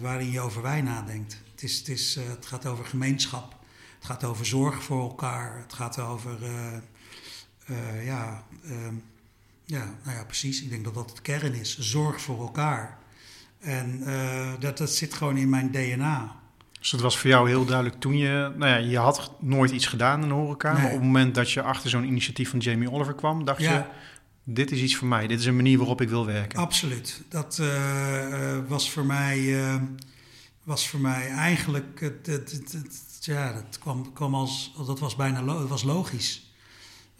waarin 0.00 0.30
je 0.30 0.40
over 0.40 0.62
wij 0.62 0.82
nadenkt. 0.82 1.42
Het, 1.64 1.72
is, 1.72 1.78
het, 1.78 1.88
is, 1.88 2.16
uh, 2.16 2.24
het 2.28 2.46
gaat 2.46 2.66
over 2.66 2.84
gemeenschap. 2.84 3.54
Het 3.98 4.06
gaat 4.06 4.24
over 4.24 4.46
zorg 4.46 4.82
voor 4.82 5.00
elkaar. 5.00 5.58
Het 5.58 5.72
gaat 5.72 5.98
over, 5.98 6.38
uh, 6.42 6.48
uh, 7.70 8.06
ja, 8.06 8.44
ehm, 8.64 8.94
ja, 9.64 9.94
nou 10.04 10.16
ja, 10.16 10.24
precies. 10.24 10.62
Ik 10.62 10.70
denk 10.70 10.84
dat 10.84 10.94
dat 10.94 11.10
het 11.10 11.22
kern 11.22 11.54
is. 11.54 11.78
Zorg 11.78 12.20
voor 12.20 12.40
elkaar. 12.40 12.98
En 13.60 14.04
dat, 14.60 14.78
dat 14.78 14.90
zit 14.90 15.14
gewoon 15.14 15.36
in 15.36 15.48
mijn 15.48 15.70
DNA. 15.70 16.36
Dus 16.80 16.90
het 16.90 17.00
was 17.00 17.18
voor 17.18 17.30
jou 17.30 17.48
heel 17.48 17.64
duidelijk 17.64 18.00
toen 18.00 18.16
je, 18.16 18.52
nou 18.56 18.70
ja, 18.70 18.76
je 18.76 18.98
had 18.98 19.32
nooit 19.40 19.70
iets 19.70 19.86
gedaan 19.86 20.22
in 20.22 20.28
de 20.28 20.34
horeca. 20.34 20.72
Nee. 20.72 20.82
Maar 20.82 20.90
op 20.90 20.96
het 20.96 21.06
moment 21.06 21.34
dat 21.34 21.50
je 21.50 21.62
achter 21.62 21.90
zo'n 21.90 22.04
initiatief 22.04 22.50
van 22.50 22.58
Jamie 22.58 22.90
Oliver 22.90 23.14
kwam, 23.14 23.44
dacht 23.44 23.60
ja. 23.60 23.72
je, 23.72 23.84
dit 24.42 24.70
is 24.70 24.80
iets 24.80 24.96
voor 24.96 25.08
mij. 25.08 25.26
Dit 25.26 25.38
is 25.38 25.46
een 25.46 25.56
manier 25.56 25.78
waarop 25.78 26.00
ik 26.00 26.08
wil 26.08 26.26
werken. 26.26 26.58
Absoluut. 26.58 27.22
Dat 27.28 27.62
was 28.68 28.90
voor 28.90 29.06
mij 29.06 29.56
was 30.64 30.88
voor 30.88 31.00
mij 31.00 31.28
eigenlijk, 31.28 32.00
het, 32.00 32.26
het, 32.26 32.52
het, 32.72 33.18
ja, 33.20 33.52
dat 33.52 33.78
kwam, 33.78 34.12
kwam 34.12 34.34
als, 34.34 34.74
dat 34.86 34.98
was 34.98 35.16
bijna 35.16 35.44
was 35.44 35.82
logisch. 35.82 36.52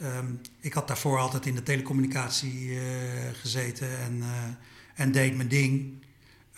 Um, 0.02 0.40
ik 0.60 0.72
had 0.72 0.88
daarvoor 0.88 1.18
altijd 1.18 1.46
in 1.46 1.54
de 1.54 1.62
telecommunicatie 1.62 2.68
uh, 2.68 2.80
gezeten 3.32 3.98
en, 3.98 4.16
uh, 4.16 4.44
en 4.94 5.12
deed 5.12 5.36
mijn 5.36 5.48
ding. 5.48 6.04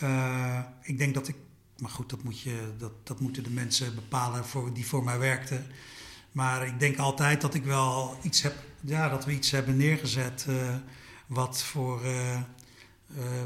Uh, 0.02 0.60
ik 0.82 0.98
denk 0.98 1.14
dat 1.14 1.28
ik, 1.28 1.36
maar 1.78 1.90
goed, 1.90 2.10
dat, 2.10 2.22
moet 2.22 2.40
je, 2.40 2.72
dat, 2.78 3.06
dat 3.06 3.20
moeten 3.20 3.42
de 3.42 3.50
mensen 3.50 3.94
bepalen 3.94 4.44
voor, 4.44 4.72
die 4.72 4.86
voor 4.86 5.04
mij 5.04 5.18
werkten. 5.18 5.66
Maar 6.32 6.66
ik 6.66 6.80
denk 6.80 6.98
altijd 6.98 7.40
dat 7.40 7.54
ik 7.54 7.64
wel 7.64 8.18
iets 8.22 8.42
heb, 8.42 8.54
ja, 8.80 9.08
dat 9.08 9.24
we 9.24 9.32
iets 9.32 9.50
hebben 9.50 9.76
neergezet 9.76 10.46
wat 11.26 11.62
voor, 11.62 12.00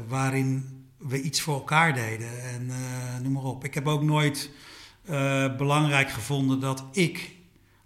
waarin 0.07 0.81
we 1.01 1.21
iets 1.21 1.41
voor 1.41 1.53
elkaar 1.53 1.93
deden 1.93 2.43
en 2.43 2.67
uh, 2.67 3.19
noem 3.23 3.31
maar 3.31 3.43
op. 3.43 3.63
Ik 3.63 3.73
heb 3.73 3.87
ook 3.87 4.03
nooit 4.03 4.49
uh, 5.09 5.55
belangrijk 5.55 6.09
gevonden 6.09 6.59
dat 6.59 6.83
ik 6.91 7.35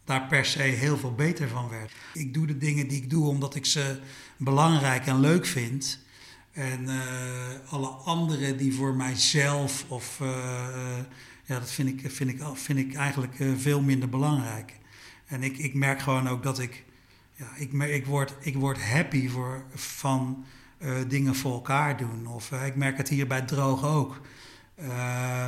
daar 0.04 0.28
per 0.28 0.46
se 0.46 0.62
heel 0.62 0.98
veel 0.98 1.16
beter 1.16 1.50
van 1.50 1.70
werd. 1.70 1.92
Ik 2.14 2.34
doe 2.34 2.48
de 2.48 2.58
dingen 2.58 2.88
die 2.88 3.02
ik 3.02 3.10
doe 3.10 3.28
omdat 3.28 3.56
ik 3.56 3.66
ze 3.66 4.00
belangrijk 4.38 5.06
en 5.06 5.20
leuk 5.20 5.46
vind. 5.46 6.00
En 6.52 6.84
uh, 6.84 7.72
alle 7.72 7.88
anderen 7.88 8.58
die 8.58 8.74
voor 8.74 8.96
mijzelf 8.96 9.86
of 9.88 10.18
ja, 11.46 11.60
dat 11.60 11.72
vind 11.72 11.90
ik, 11.90 12.12
vind 12.12 12.30
ik, 12.30 12.42
vind 12.54 12.80
ik 12.80 12.94
eigenlijk 12.94 13.36
veel 13.58 13.82
minder 13.82 14.10
belangrijk. 14.10 14.74
En 15.26 15.44
ik, 15.44 15.58
ik 15.58 15.74
merk 15.74 16.00
gewoon 16.00 16.28
ook 16.28 16.44
dat 16.44 16.60
ik, 16.60 16.84
ja, 17.34 17.56
ik, 17.56 17.74
ik, 17.74 18.06
word, 18.06 18.34
ik 18.40 18.56
word 18.56 18.82
happy 18.82 19.30
voor, 19.30 19.66
van 19.74 20.46
uh, 20.80 20.94
dingen 21.08 21.36
voor 21.36 21.54
elkaar 21.54 21.98
doen. 21.98 22.28
Of 22.28 22.52
uh, 22.52 22.66
ik 22.66 22.76
merk 22.76 22.98
het 22.98 23.10
hier 23.10 23.28
bij 23.28 23.42
Droog 23.42 23.84
ook. 23.84 24.22
Uh, 24.80 25.46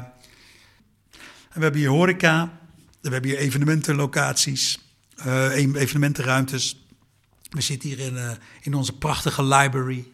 we 1.53 1.63
hebben 1.63 1.79
hier 1.79 1.89
horeca, 1.89 2.59
we 3.01 3.09
hebben 3.09 3.29
hier 3.29 3.39
evenementenlocaties, 3.39 4.79
evenementenruimtes. 5.73 6.85
We 7.49 7.61
zitten 7.61 7.89
hier 7.89 7.99
in, 7.99 8.37
in 8.61 8.73
onze 8.73 8.97
prachtige 8.97 9.43
library 9.43 10.07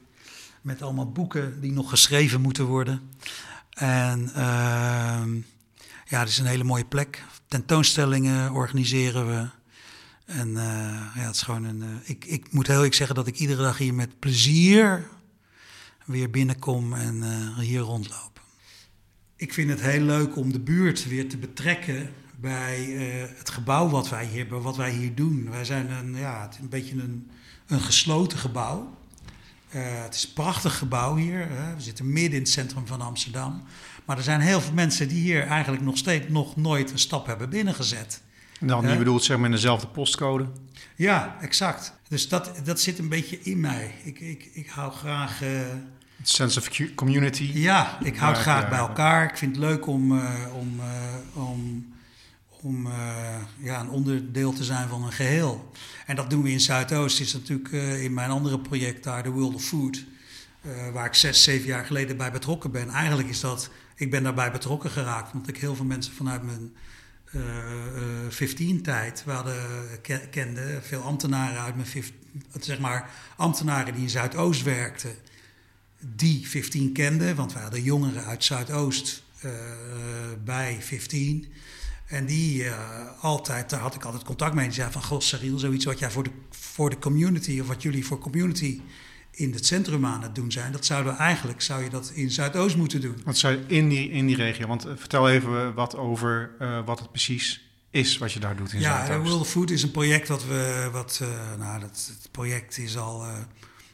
met 0.62 0.82
allemaal 0.82 1.12
boeken 1.12 1.62
die 1.62 1.72
nog 1.72 1.89
geschreven 1.89 2.41
moeten 2.41 2.65
worden. 2.65 3.10
En 3.70 4.32
ehm, 4.36 5.36
ja, 6.05 6.20
het 6.20 6.29
is 6.29 6.38
een 6.38 6.46
hele 6.46 6.63
mooie 6.63 6.86
plek. 6.86 7.24
Tentoonstellingen 7.48 8.51
organiseren 8.51 9.27
we. 9.27 9.62
En 10.25 10.47
uh, 10.47 10.55
ja, 11.15 11.21
het 11.21 11.35
is 11.35 11.41
gewoon 11.41 11.63
een. 11.63 11.81
Uh, 11.81 11.87
ik, 12.03 12.25
ik 12.25 12.51
moet 12.51 12.67
heel 12.67 12.75
eerlijk 12.75 12.93
zeggen 12.93 13.15
dat 13.15 13.27
ik 13.27 13.39
iedere 13.39 13.61
dag 13.61 13.77
hier 13.77 13.93
met 13.93 14.19
plezier 14.19 15.07
weer 16.05 16.29
binnenkom 16.29 16.93
en 16.93 17.15
uh, 17.15 17.57
hier 17.59 17.79
rondloop. 17.79 18.41
Ik 19.35 19.53
vind 19.53 19.69
het 19.69 19.81
heel 19.81 20.01
leuk 20.01 20.37
om 20.37 20.51
de 20.51 20.59
buurt 20.59 21.07
weer 21.07 21.29
te 21.29 21.37
betrekken 21.37 22.09
bij 22.39 22.83
het 23.37 23.49
gebouw 23.49 23.89
wat 23.89 24.09
wij 24.09 24.25
hier 24.25 24.37
hebben, 24.37 24.61
wat 24.61 24.75
wij 24.75 24.91
hier 24.91 25.15
doen. 25.15 25.49
Wij 25.49 25.65
zijn 25.65 25.91
een, 25.91 26.15
ja, 26.15 26.49
een 26.61 26.69
beetje 26.69 26.93
een, 26.93 27.29
een 27.67 27.81
gesloten 27.81 28.37
gebouw. 28.37 28.97
het 29.69 30.15
is 30.15 30.23
een 30.23 30.33
prachtig 30.33 30.77
gebouw 30.77 31.15
hier. 31.15 31.47
Hè. 31.49 31.75
We 31.75 31.81
zitten 31.81 32.13
midden 32.13 32.33
in 32.33 32.39
het 32.39 32.49
centrum 32.49 32.87
van 32.87 33.01
Amsterdam. 33.01 33.63
Maar 34.05 34.17
er 34.17 34.23
zijn 34.23 34.39
heel 34.39 34.61
veel 34.61 34.73
mensen 34.73 35.07
die 35.07 35.21
hier 35.21 35.47
eigenlijk 35.47 35.83
nog 35.83 35.97
steeds 35.97 36.27
nog 36.29 36.55
nooit 36.55 36.91
een 36.91 36.99
stap 36.99 37.25
hebben 37.25 37.49
binnengezet. 37.49 38.21
Dan, 38.65 38.89
je 38.89 38.98
bedoelt 38.98 39.24
zeg 39.24 39.38
maar 39.38 39.46
in 39.46 39.51
dezelfde 39.51 39.88
postcode? 39.88 40.48
Ja, 40.96 41.38
exact. 41.41 41.93
Dus 42.08 42.29
dat, 42.29 42.51
dat 42.63 42.79
zit 42.79 43.00
een 43.00 43.10
beetje 43.10 43.39
in 43.41 43.60
mij. 43.60 43.96
Ik, 44.03 44.20
ik, 44.20 44.50
ik 44.53 44.70
hou 44.70 44.91
graag... 44.91 45.43
Uh, 45.43 45.50
sense 46.22 46.60
of 46.60 46.96
community. 46.96 47.51
Ja, 47.53 48.00
ik 48.03 48.17
hou 48.17 48.36
graag 48.36 48.70
bij 48.70 48.79
elkaar. 48.79 49.29
Ik 49.29 49.38
vind 49.38 49.55
het 49.55 49.65
leuk 49.65 49.88
om, 49.88 50.12
uh, 50.12 50.46
om, 50.53 50.79
uh, 50.79 51.48
om, 51.50 51.86
om 52.62 52.88
ja, 53.58 53.79
een 53.79 53.89
onderdeel 53.89 54.53
te 54.53 54.63
zijn 54.63 54.88
van 54.88 55.03
een 55.03 55.12
geheel. 55.12 55.72
En 56.05 56.15
dat 56.15 56.29
doen 56.29 56.43
we 56.43 56.51
in 56.51 56.60
Zuidoost. 56.60 57.20
is 57.20 57.34
natuurlijk 57.34 57.72
in 58.01 58.13
mijn 58.13 58.29
andere 58.29 58.60
project 58.60 59.03
daar, 59.03 59.24
The 59.24 59.32
World 59.32 59.53
of 59.53 59.63
Food... 59.63 60.05
waar 60.93 61.05
ik 61.05 61.13
zes, 61.13 61.43
zeven 61.43 61.67
jaar 61.67 61.86
geleden 61.86 62.17
bij 62.17 62.32
betrokken 62.32 62.72
ben. 62.72 62.89
Eigenlijk 62.89 63.29
is 63.29 63.39
dat... 63.39 63.70
Ik 63.96 64.12
ben 64.12 64.24
daarbij 64.24 64.51
betrokken 64.51 64.89
geraakt, 64.89 65.34
omdat 65.34 65.50
ik 65.50 65.58
heel 65.58 65.75
veel 65.75 65.86
mensen 65.86 66.13
vanuit 66.13 66.43
mijn 66.43 66.74
15-tijd. 68.29 69.19
Eh, 69.19 69.25
we 69.25 69.31
hadden, 69.31 69.55
kenden 70.29 70.83
veel 70.83 71.01
ambtenaren 71.01 71.61
uit 71.61 71.75
mijn 71.75 71.87
15, 71.87 72.15
zeg 72.59 72.79
maar, 72.79 73.09
ambtenaren 73.35 73.93
die 73.93 74.03
in 74.03 74.09
Zuidoost 74.09 74.63
werkten, 74.63 75.15
die 75.99 76.47
15 76.47 76.91
kenden, 76.91 77.35
want 77.35 77.53
we 77.53 77.59
hadden 77.59 77.83
jongeren 77.83 78.25
uit 78.25 78.43
Zuidoost 78.43 79.23
uh, 79.45 79.51
bij 80.43 80.77
15. 80.81 81.47
En 82.07 82.25
die 82.25 82.65
altijd, 83.21 83.69
daar 83.69 83.79
had 83.79 83.95
ik 83.95 84.03
altijd 84.03 84.23
contact 84.23 84.53
mee. 84.53 84.65
Die 84.65 84.73
zei 84.73 84.91
van, 84.91 85.03
goh, 85.03 85.19
Cyril, 85.19 85.59
zoiets 85.59 85.85
wat 85.85 85.99
jij 85.99 86.11
voor 86.11 86.23
de, 86.23 86.31
voor 86.49 86.89
de 86.89 86.99
community, 86.99 87.59
of 87.59 87.67
wat 87.67 87.81
jullie 87.81 88.05
voor 88.05 88.19
community 88.19 88.81
in 89.35 89.53
het 89.53 89.65
centrum 89.65 90.05
aan 90.05 90.21
het 90.21 90.35
doen 90.35 90.51
zijn. 90.51 90.71
Dat 90.71 90.85
zouden 90.85 91.13
we 91.13 91.19
eigenlijk, 91.19 91.61
zou 91.61 91.83
je 91.83 91.89
dat 91.89 92.11
in 92.13 92.31
Zuidoost 92.31 92.75
moeten 92.75 93.01
doen. 93.01 93.21
Wat 93.25 93.37
zou 93.37 93.53
je 93.53 93.63
in 93.67 93.89
die, 93.89 94.09
in 94.09 94.25
die 94.25 94.35
regio? 94.35 94.67
Want 94.67 94.85
eh, 94.85 94.93
vertel 94.95 95.29
even 95.29 95.73
wat 95.73 95.95
over 95.95 96.51
uh, 96.61 96.85
wat 96.85 96.99
het 96.99 97.11
precies 97.11 97.71
is 97.89 98.17
wat 98.17 98.31
je 98.31 98.39
daar 98.39 98.55
doet 98.55 98.73
in 98.73 98.79
ja, 98.79 99.05
Zuidoost. 99.05 99.25
Ja, 99.25 99.29
World 99.29 99.47
Food 99.47 99.69
is 99.69 99.83
een 99.83 99.91
project 99.91 100.27
dat 100.27 100.45
we, 100.45 100.89
wat, 100.91 101.19
uh, 101.21 101.29
nou, 101.59 101.79
dat, 101.79 102.11
het 102.19 102.31
project 102.31 102.77
is 102.77 102.97
al, 102.97 103.25
uh, 103.25 103.31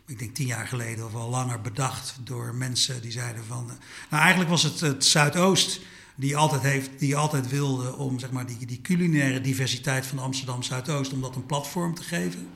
ik 0.06 0.20
denk 0.20 0.36
tien 0.36 0.48
jaar 0.48 0.68
geleden 0.68 1.06
of 1.06 1.16
al 1.16 1.30
langer 1.30 1.62
bedacht 1.62 2.18
door 2.24 2.56
mensen 2.56 3.02
die 3.02 3.12
zeiden 3.12 3.44
van, 3.44 3.66
nou 4.10 4.22
eigenlijk 4.22 4.50
was 4.50 4.64
het 4.64 4.80
het 4.80 5.06
Zuidoost 5.06 5.82
die 6.16 6.38
altijd, 6.38 6.62
heeft, 6.62 6.90
die 7.00 7.16
altijd 7.16 7.50
wilde 7.50 7.96
om 7.96 8.20
zeg 8.20 8.32
maar, 8.32 8.46
die, 8.46 8.66
die 8.66 8.82
culinaire 8.82 9.42
diversiteit 9.42 10.06
van 10.06 10.20
Amsterdam 10.20 10.64
Zuidoost, 10.64 11.14
om 11.14 11.22
dat 11.22 11.36
een 11.36 11.46
platform 11.46 11.96
te 11.96 12.04
geven 12.04 12.48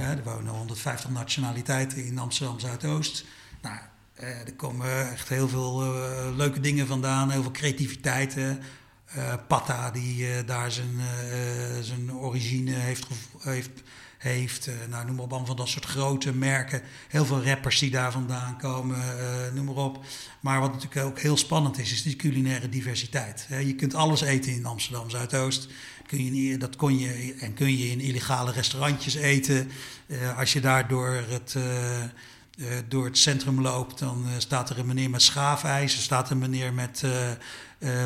er 0.00 0.22
wonen 0.24 0.52
150 0.52 1.10
nationaliteiten 1.10 2.04
in 2.04 2.18
Amsterdam 2.18 2.60
Zuidoost. 2.60 3.24
Nou, 3.62 3.76
eh, 4.14 4.40
er 4.40 4.54
komen 4.54 5.10
echt 5.12 5.28
heel 5.28 5.48
veel 5.48 5.84
uh, 5.84 6.36
leuke 6.36 6.60
dingen 6.60 6.86
vandaan, 6.86 7.30
heel 7.30 7.42
veel 7.42 7.50
creativiteit. 7.50 8.36
Uh, 8.36 8.50
Patta, 9.46 9.90
die 9.90 10.44
daar 10.44 10.70
zijn, 10.70 11.00
zijn 11.80 12.14
origine 12.14 12.70
heeft, 12.70 13.06
heeft, 13.38 13.82
heeft 14.32 14.70
nou, 14.88 15.06
noem 15.06 15.14
maar 15.14 15.24
op, 15.24 15.46
van 15.46 15.56
dat 15.56 15.68
soort 15.68 15.84
grote 15.84 16.32
merken. 16.32 16.82
Heel 17.08 17.24
veel 17.24 17.44
rappers 17.44 17.78
die 17.78 17.90
daar 17.90 18.12
vandaan 18.12 18.58
komen, 18.58 18.98
noem 19.54 19.64
maar 19.64 19.84
op. 19.84 20.04
Maar 20.40 20.60
wat 20.60 20.72
natuurlijk 20.72 21.06
ook 21.06 21.18
heel 21.18 21.36
spannend 21.36 21.78
is, 21.78 21.92
is 21.92 22.02
die 22.02 22.16
culinaire 22.16 22.68
diversiteit. 22.68 23.46
je 23.48 23.74
kunt 23.74 23.94
alles 23.94 24.20
eten 24.20 24.52
in 24.52 24.66
Amsterdam 24.66 25.10
Zuidoost 25.10 25.68
kun 26.06 26.34
je, 26.34 26.58
dat 26.58 26.76
kon 26.76 26.98
je 26.98 27.34
en 27.40 27.54
kun 27.54 27.78
je 27.78 27.90
in 27.90 28.00
illegale 28.00 28.52
restaurantjes 28.52 29.14
eten. 29.14 29.70
Uh, 30.06 30.38
als 30.38 30.52
je 30.52 30.60
daar 30.60 30.88
door 30.88 31.24
het, 31.28 31.56
door 32.88 33.04
het 33.04 33.18
centrum 33.18 33.60
loopt, 33.60 33.98
dan 33.98 34.26
staat 34.38 34.70
er 34.70 34.78
een 34.78 34.86
meneer 34.86 35.10
met 35.10 35.22
schaafijs. 35.22 35.94
Er 35.94 36.02
staat 36.02 36.30
een 36.30 36.38
meneer 36.38 36.72
met 36.72 37.02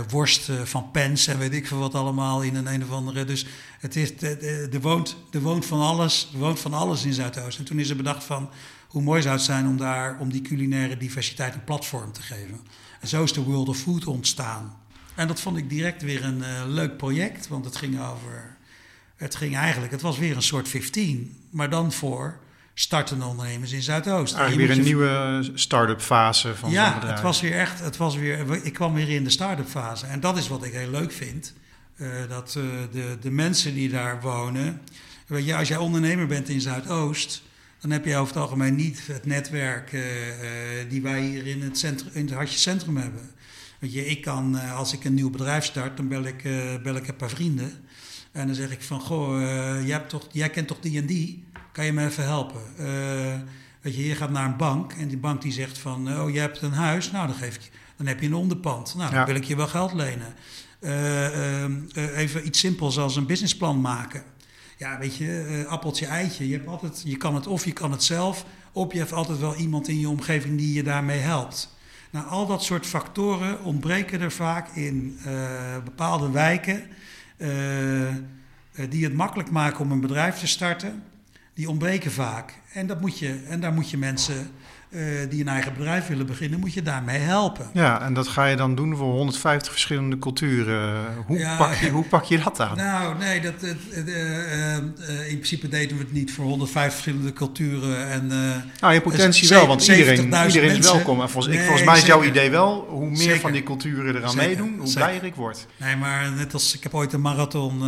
worst 0.09 0.51
van 0.65 0.91
pens 0.91 1.27
en 1.27 1.39
weet 1.39 1.53
ik 1.53 1.67
veel 1.67 1.79
wat 1.79 1.95
allemaal 1.95 2.43
in 2.43 2.57
een 2.57 2.67
een 2.67 2.83
of 2.83 2.91
andere. 2.91 3.25
Dus 3.25 3.47
het 3.79 3.97
is, 3.97 4.23
er, 4.23 4.81
woont, 4.81 5.17
er 5.31 5.41
woont 5.41 5.67
van 5.67 5.81
alles, 5.81 6.31
woont 6.35 6.61
van 6.61 6.75
alles 6.75 7.05
in 7.05 7.13
Zuidoost. 7.13 7.59
En 7.59 7.65
toen 7.65 7.79
is 7.79 7.91
er 7.91 7.97
bedacht 7.97 8.25
van 8.25 8.51
hoe 8.89 9.03
mooi 9.03 9.23
zou 9.23 9.35
het 9.35 9.45
zijn 9.45 9.67
om 9.67 9.77
daar 9.77 10.19
om 10.19 10.33
die 10.33 10.43
culinaire 10.43 10.97
diversiteit 10.97 11.55
een 11.55 11.65
platform 11.65 12.13
te 12.13 12.23
geven. 12.23 12.61
En 13.01 13.09
zo 13.09 13.23
is 13.23 13.33
de 13.33 13.43
World 13.43 13.69
of 13.69 13.79
Food 13.79 14.07
ontstaan. 14.07 14.77
En 15.15 15.29
dat 15.29 15.41
vond 15.41 15.57
ik 15.57 15.69
direct 15.69 16.03
weer 16.03 16.25
een 16.25 16.39
uh, 16.39 16.63
leuk 16.67 16.97
project, 16.97 17.49
want 17.49 17.65
het 17.65 17.77
ging 17.77 18.01
over. 18.01 18.57
Het 19.17 19.35
ging 19.35 19.57
eigenlijk, 19.57 19.93
het 19.93 20.01
was 20.01 20.19
weer 20.19 20.37
een 20.37 20.43
soort 20.43 20.69
15, 20.69 21.37
maar 21.51 21.71
dan 21.71 21.93
voor 21.93 22.39
startende 22.81 23.25
ondernemers 23.25 23.73
in 23.73 23.83
Zuidoost. 23.83 24.35
Eigenlijk 24.35 24.69
weer 24.69 24.79
een 24.79 24.85
nieuwe 24.85 25.51
start-up 25.55 26.01
fase 26.01 26.57
van 26.57 26.71
ja, 26.71 26.95
bedrijf. 26.95 27.15
het 27.15 27.23
was 27.23 27.41
weer 27.41 27.53
echt, 27.53 27.81
het 27.81 27.97
was 27.97 28.17
weer, 28.17 28.65
ik 28.65 28.73
kwam 28.73 28.95
weer 28.95 29.09
in 29.09 29.25
de 29.25 29.31
start-up 29.31 29.69
fase. 29.69 30.07
En 30.07 30.21
dat 30.21 30.37
is 30.37 30.49
wat 30.49 30.65
ik 30.65 30.73
heel 30.73 30.91
leuk 30.91 31.13
vind. 31.13 31.55
Uh, 31.97 32.09
dat 32.29 32.55
uh, 32.59 32.65
de, 32.93 33.17
de 33.21 33.31
mensen 33.31 33.75
die 33.75 33.89
daar 33.89 34.21
wonen. 34.21 34.81
Weet 35.27 35.47
je, 35.47 35.57
als 35.57 35.69
jij 35.69 35.77
ondernemer 35.77 36.27
bent 36.27 36.49
in 36.49 36.61
Zuidoost, 36.61 37.43
dan 37.81 37.91
heb 37.91 38.05
je 38.05 38.17
over 38.17 38.35
het 38.35 38.43
algemeen 38.43 38.75
niet 38.75 39.07
het 39.07 39.27
netwerk 39.27 39.93
uh, 39.93 40.03
die 40.89 41.03
wij 41.03 41.23
hier 41.23 41.47
in 41.47 41.63
het, 41.63 41.79
centrum, 41.79 42.11
in 42.13 42.25
het 42.25 42.35
hartje 42.35 42.59
centrum 42.59 42.97
hebben. 42.97 43.31
Weet 43.79 43.93
je, 43.93 44.07
ik 44.07 44.23
kan, 44.23 44.59
eh, 44.59 44.77
als 44.77 44.93
ik 44.93 45.05
een 45.05 45.15
nieuw 45.15 45.31
bedrijf 45.31 45.65
start, 45.65 45.97
dan 45.97 46.09
bel 46.09 46.25
ik, 46.25 46.43
bel 46.83 46.97
ik 46.97 47.09
een 47.09 47.17
paar 47.17 47.31
vrienden. 47.31 47.73
En 48.33 48.47
dan 48.47 48.55
zeg 48.55 48.71
ik 48.71 48.83
van, 48.83 49.01
goh, 49.01 49.41
jij, 49.87 49.97
hebt 49.97 50.09
toch, 50.09 50.27
jij 50.33 50.51
kent 50.51 50.69
toch 50.69 50.81
die 50.81 50.99
en 50.99 51.07
die? 51.07 51.45
Kan 51.73 51.85
je 51.85 51.93
me 51.93 52.05
even 52.05 52.25
helpen? 52.25 52.61
weet 53.81 53.95
je, 53.95 54.07
je 54.07 54.15
gaat 54.15 54.31
naar 54.31 54.45
een 54.45 54.57
bank 54.57 54.93
en 54.93 55.09
die 55.09 55.19
bank 55.19 55.43
die 55.43 55.53
zegt 55.53 55.79
van, 55.79 56.21
oh, 56.21 56.31
jij 56.31 56.41
hebt 56.41 56.63
een 56.63 56.73
huis. 56.73 57.11
Nou, 57.11 57.27
dan, 57.27 57.37
geef 57.37 57.55
ik, 57.55 57.71
dan 57.97 58.07
heb 58.07 58.21
je 58.21 58.27
een 58.27 58.35
onderpand. 58.35 58.95
Nou, 58.95 59.15
dan 59.15 59.27
wil 59.27 59.35
ik 59.35 59.45
je 59.45 59.57
wel 59.57 59.69
geld 59.69 59.93
lenen. 59.93 60.35
Ehm, 60.81 61.73
even 61.95 62.47
iets 62.47 62.59
simpels 62.59 62.99
als 62.99 63.17
een 63.17 63.27
businessplan 63.27 63.81
maken. 63.81 64.23
Ja, 64.77 64.99
weet 64.99 65.17
je, 65.17 65.65
appeltje, 65.69 66.07
eitje. 66.07 66.49
Je, 66.49 66.55
hebt 66.55 66.69
altijd, 66.69 67.03
je 67.05 67.17
kan 67.17 67.35
het 67.35 67.47
of 67.47 67.65
je 67.65 67.73
kan 67.73 67.91
het 67.91 68.03
zelf. 68.03 68.45
Of 68.73 68.93
je 68.93 68.99
hebt 68.99 69.13
altijd 69.13 69.39
wel 69.39 69.55
iemand 69.55 69.89
in 69.89 70.01
je 70.01 70.09
omgeving 70.09 70.59
die 70.59 70.73
je 70.73 70.83
daarmee 70.83 71.19
helpt. 71.19 71.75
Nou, 72.11 72.27
al 72.27 72.47
dat 72.47 72.63
soort 72.63 72.87
factoren 72.87 73.65
ontbreken 73.65 74.21
er 74.21 74.33
vaak 74.33 74.69
in 74.75 75.19
uh, 75.27 75.33
bepaalde 75.85 76.31
wijken 76.31 76.83
uh, 77.39 77.49
die 78.89 79.05
het 79.05 79.15
makkelijk 79.15 79.51
maken 79.51 79.81
om 79.81 79.93
een 79.93 80.01
bedrijf 80.01 80.39
te 80.39 80.47
starten. 80.47 81.03
Die 81.61 81.69
ontbreken 81.69 82.13
vaak. 82.13 82.55
En, 82.73 82.87
dat 82.87 83.01
moet 83.01 83.19
je, 83.19 83.41
en 83.49 83.61
daar 83.61 83.73
moet 83.73 83.91
je 83.91 83.99
mensen 83.99 84.51
uh, 84.91 85.31
die 85.31 85.41
een 85.41 85.49
eigen 85.49 85.73
bedrijf 85.73 86.07
willen 86.07 86.27
beginnen, 86.27 86.61
moet 86.61 86.73
je 86.73 86.83
daarmee 86.83 87.19
helpen. 87.19 87.71
Ja, 87.73 88.03
en 88.03 88.15
dat 88.15 88.29
ga 88.29 88.47
je 88.47 88.57
dan 88.57 88.75
doen 88.75 88.97
voor 88.97 89.13
150 89.13 89.73
verschillende 89.73 90.19
culturen. 90.19 91.07
Hoe, 91.27 91.55
pak, 91.59 91.75
je, 91.75 91.89
hoe 91.91 92.05
pak 92.05 92.25
je 92.25 92.39
dat 92.39 92.61
aan? 92.61 92.77
Nou, 92.77 93.19
nee, 93.19 93.41
dat, 93.41 93.55
uh, 93.63 95.29
in 95.29 95.37
principe 95.37 95.69
deden 95.69 95.97
we 95.97 96.03
het 96.03 96.13
niet 96.13 96.33
voor 96.33 96.45
150 96.45 96.93
verschillende 96.93 97.33
culturen. 97.33 98.11
En, 98.11 98.27
nou, 98.81 98.95
in 98.95 99.03
potentie 99.03 99.49
wel, 99.49 99.67
want 99.67 99.89
iedereen, 99.89 100.47
iedereen 100.47 100.79
is 100.79 100.91
welkom. 100.91 101.21
En 101.21 101.31
volgens, 101.31 101.55
ik, 101.55 101.61
volgens 101.61 101.85
mij 101.85 101.99
is 101.99 102.07
jouw 102.07 102.23
idee 102.23 102.51
wel, 102.51 102.87
hoe 102.89 103.11
meer 103.11 103.41
van 103.41 103.53
die 103.53 103.63
culturen 103.63 104.17
eraan 104.17 104.31
zeker, 104.31 104.49
meedoen, 104.49 104.79
hoe 104.79 104.93
blijer 104.93 105.25
ik 105.25 105.35
word. 105.35 105.67
Nee, 105.77 105.97
maar 105.97 106.33
net 106.33 106.53
als, 106.53 106.75
ik 106.75 106.83
heb 106.83 106.95
ooit 106.95 107.13
een 107.13 107.21
marathon 107.21 107.83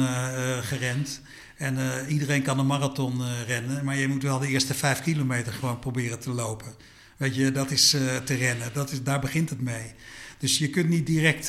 gerend. 0.62 1.20
En 1.62 2.06
iedereen 2.08 2.42
kan 2.42 2.58
een 2.58 2.66
marathon 2.66 3.22
rennen, 3.46 3.84
maar 3.84 3.96
je 3.96 4.08
moet 4.08 4.22
wel 4.22 4.38
de 4.38 4.48
eerste 4.48 4.74
vijf 4.74 5.00
kilometer 5.00 5.52
gewoon 5.52 5.78
proberen 5.78 6.18
te 6.18 6.30
lopen. 6.30 6.74
Weet 7.16 7.34
je, 7.34 7.52
dat 7.52 7.70
is 7.70 7.94
uh, 7.94 8.16
te 8.16 8.34
rennen. 8.34 8.70
Dat 8.72 8.92
is, 8.92 9.02
daar 9.02 9.20
begint 9.20 9.50
het 9.50 9.60
mee. 9.60 9.92
Dus 10.38 10.58
je 10.58 10.70
kunt 10.70 10.88
niet 10.88 11.06
direct. 11.06 11.48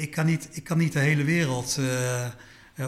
Ik, 0.00 0.10
kan 0.10 0.26
niet, 0.26 0.48
ik 0.52 0.64
kan 0.64 0.78
niet 0.78 0.92
de 0.92 0.98
hele 0.98 1.24
wereld 1.24 1.78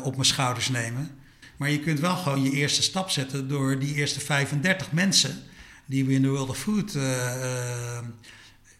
op 0.03 0.13
mijn 0.13 0.25
schouders 0.25 0.69
nemen. 0.69 1.11
Maar 1.57 1.71
je 1.71 1.81
kunt 1.81 2.01
wel 2.01 2.17
gewoon 2.17 2.43
je 2.43 2.51
eerste 2.51 2.83
stap 2.83 3.11
zetten 3.11 3.49
door 3.49 3.79
die 3.79 3.95
eerste 3.95 4.21
35 4.21 4.93
mensen 4.93 5.43
die 5.87 6.05
we 6.05 6.13
in 6.13 6.23
de 6.23 6.29
World 6.29 6.49
of 6.49 6.59
Food 6.59 6.99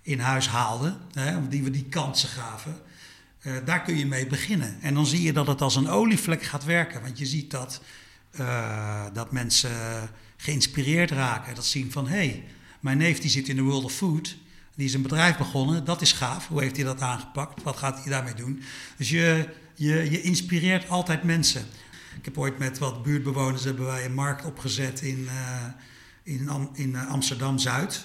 in 0.03 0.19
huis 0.19 0.49
haalden, 0.49 0.97
hè, 1.13 1.49
die 1.49 1.63
we 1.63 1.71
die 1.71 1.85
kansen 1.85 2.29
gaven. 2.29 2.77
Daar 3.65 3.83
kun 3.83 3.97
je 3.97 4.07
mee 4.07 4.27
beginnen. 4.27 4.79
En 4.81 4.95
dan 4.95 5.07
zie 5.07 5.23
je 5.23 5.33
dat 5.33 5.47
het 5.47 5.61
als 5.61 5.77
een 5.77 5.89
olievlek 5.89 6.43
gaat 6.43 6.65
werken. 6.65 7.03
Want 7.03 7.19
je 7.19 7.27
ziet 7.27 7.51
dat, 7.51 7.81
dat 9.13 9.33
mensen 9.33 9.71
geïnspireerd 10.37 11.11
raken. 11.11 11.55
Dat 11.55 11.67
zien 11.67 11.93
van 11.93 12.09
hé. 12.09 12.17
Hey, 12.17 12.45
mijn 12.81 12.99
neef 12.99 13.19
die 13.19 13.31
zit 13.31 13.49
in 13.49 13.57
de 13.57 13.63
World 13.63 13.85
of 13.85 13.93
Food. 13.93 14.37
Die 14.77 14.87
is 14.87 14.95
een 14.95 15.03
bedrijf 15.03 15.37
begonnen. 15.37 15.85
Dat 15.85 16.01
is 16.01 16.13
gaaf. 16.13 16.49
Hoe 16.49 16.63
heeft 16.63 16.77
hij 16.77 16.85
dat 16.85 17.01
aangepakt? 17.01 17.63
Wat 17.63 17.77
gaat 17.77 18.03
hij 18.03 18.11
daarmee 18.11 18.35
doen? 18.35 18.63
Dus 18.97 19.11
je, 19.11 19.49
je, 19.75 20.11
je 20.11 20.23
inspireert 20.23 20.89
altijd 20.89 21.23
mensen. 21.23 21.67
Ik 22.19 22.25
heb 22.25 22.39
ooit 22.39 22.59
met 22.59 22.79
wat 22.79 23.03
buurtbewoners 23.03 23.65
hebben 23.65 23.85
wij 23.85 24.05
een 24.05 24.15
markt 24.15 24.45
opgezet 24.45 25.01
in, 25.01 25.19
uh, 25.19 25.65
in, 26.23 26.69
in 26.75 26.91
uh, 26.91 27.11
Amsterdam-Zuid. 27.11 28.05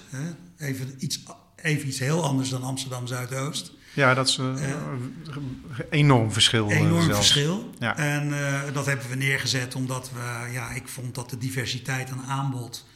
Even, 0.58 0.94
iets, 0.98 1.22
even 1.56 1.88
iets 1.88 1.98
heel 1.98 2.24
anders 2.24 2.48
dan 2.48 2.62
Amsterdam-Zuidoost. 2.62 3.72
Ja, 3.92 4.14
dat 4.14 4.28
is 4.28 4.36
een 4.36 4.58
uh, 4.58 5.78
enorm 5.90 6.32
verschil. 6.32 6.70
Enorm 6.70 7.14
verschil. 7.14 7.70
Ja. 7.78 7.96
En 7.96 8.32
dat 8.72 8.86
hebben 8.86 9.08
we 9.08 9.16
neergezet 9.16 9.74
omdat 9.74 10.10
we, 10.14 10.52
ja, 10.52 10.70
ik 10.70 10.88
vond 10.88 11.14
dat 11.14 11.30
de 11.30 11.38
diversiteit 11.38 12.10
aan 12.10 12.22
aanbod 12.22 12.86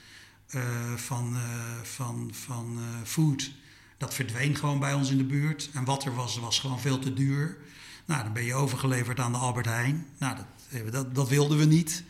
uh, 0.55 0.63
van, 0.97 1.33
uh, 1.33 1.41
van, 1.83 2.31
van 2.33 2.77
uh, 2.79 2.85
food. 3.05 3.51
Dat 3.99 4.15
verdween 4.15 4.57
gewoon 4.57 4.79
bij 4.79 4.95
ons 4.95 5.11
in 5.11 5.17
de 5.17 5.25
buurt. 5.25 5.71
En 5.73 5.85
wat 5.85 6.05
er 6.05 6.15
was, 6.15 6.39
was 6.39 6.59
gewoon 6.59 6.81
veel 6.81 6.99
te 6.99 7.15
duur. 7.15 7.57
Nou, 8.05 8.23
dan 8.23 8.33
ben 8.33 8.45
je 8.45 8.55
overgeleverd 8.55 9.21
aan 9.21 9.33
de 9.33 9.39
Albert 9.39 9.67
Heijn. 9.67 10.07
Nou, 10.19 10.37
dat, 10.37 10.93
dat, 10.93 11.15
dat 11.15 11.29
wilden 11.29 11.59
we 11.59 11.65
niet. 11.65 12.03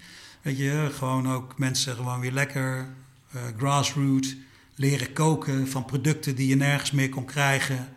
Weet 0.43 0.59
je, 0.59 0.91
gewoon 0.95 1.33
ook 1.33 1.59
mensen 1.59 1.95
gewoon 1.95 2.21
weer 2.21 2.33
lekker 2.33 2.89
grassroot 3.57 4.37
leren 4.75 5.13
koken 5.13 5.69
van 5.69 5.85
producten 5.85 6.35
die 6.35 6.49
je 6.49 6.57
nergens 6.57 6.91
meer 6.91 7.09
kon 7.09 7.25
krijgen. 7.25 7.89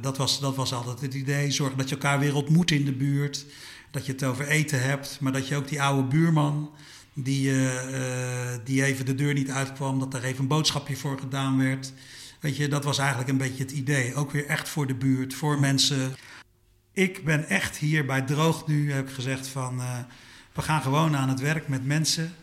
Dat, 0.00 0.16
was, 0.16 0.40
dat 0.40 0.56
was 0.56 0.72
altijd 0.72 1.00
het 1.00 1.14
idee. 1.14 1.50
Zorg 1.50 1.74
dat 1.74 1.88
je 1.88 1.94
elkaar 1.94 2.18
weer 2.18 2.34
ontmoet 2.34 2.70
in 2.70 2.84
de 2.84 2.92
buurt. 2.92 3.46
Dat 3.90 4.06
je 4.06 4.12
het 4.12 4.24
over 4.24 4.46
eten 4.46 4.82
hebt, 4.82 5.18
maar 5.20 5.32
dat 5.32 5.48
je 5.48 5.56
ook 5.56 5.68
die 5.68 5.82
oude 5.82 6.08
buurman 6.08 6.70
die, 7.14 7.50
uh, 7.50 8.54
die 8.64 8.84
even 8.84 9.06
de 9.06 9.14
deur 9.14 9.34
niet 9.34 9.50
uitkwam, 9.50 9.98
dat 9.98 10.14
er 10.14 10.24
even 10.24 10.40
een 10.40 10.48
boodschapje 10.48 10.96
voor 10.96 11.18
gedaan 11.18 11.58
werd. 11.58 11.92
Weet 12.40 12.56
je, 12.56 12.68
dat 12.68 12.84
was 12.84 12.98
eigenlijk 12.98 13.28
een 13.28 13.36
beetje 13.36 13.62
het 13.62 13.72
idee. 13.72 14.14
Ook 14.14 14.30
weer 14.30 14.46
echt 14.46 14.68
voor 14.68 14.86
de 14.86 14.94
buurt, 14.94 15.34
voor 15.34 15.60
mensen. 15.60 16.16
Ik 16.92 17.24
ben 17.24 17.48
echt 17.48 17.76
hier 17.76 18.06
bij 18.06 18.22
Droog 18.22 18.66
nu, 18.66 18.92
heb 18.92 19.08
ik 19.08 19.14
gezegd 19.14 19.46
van... 19.46 19.80
We 20.52 20.62
gaan 20.64 20.82
gewoon 20.82 21.16
aan 21.16 21.28
het 21.28 21.40
werk 21.40 21.68
met 21.68 21.86
mensen 21.86 22.34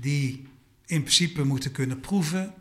die 0.00 0.48
in 0.86 1.00
principe 1.00 1.44
moeten 1.44 1.72
kunnen 1.72 2.00
proeven. 2.00 2.54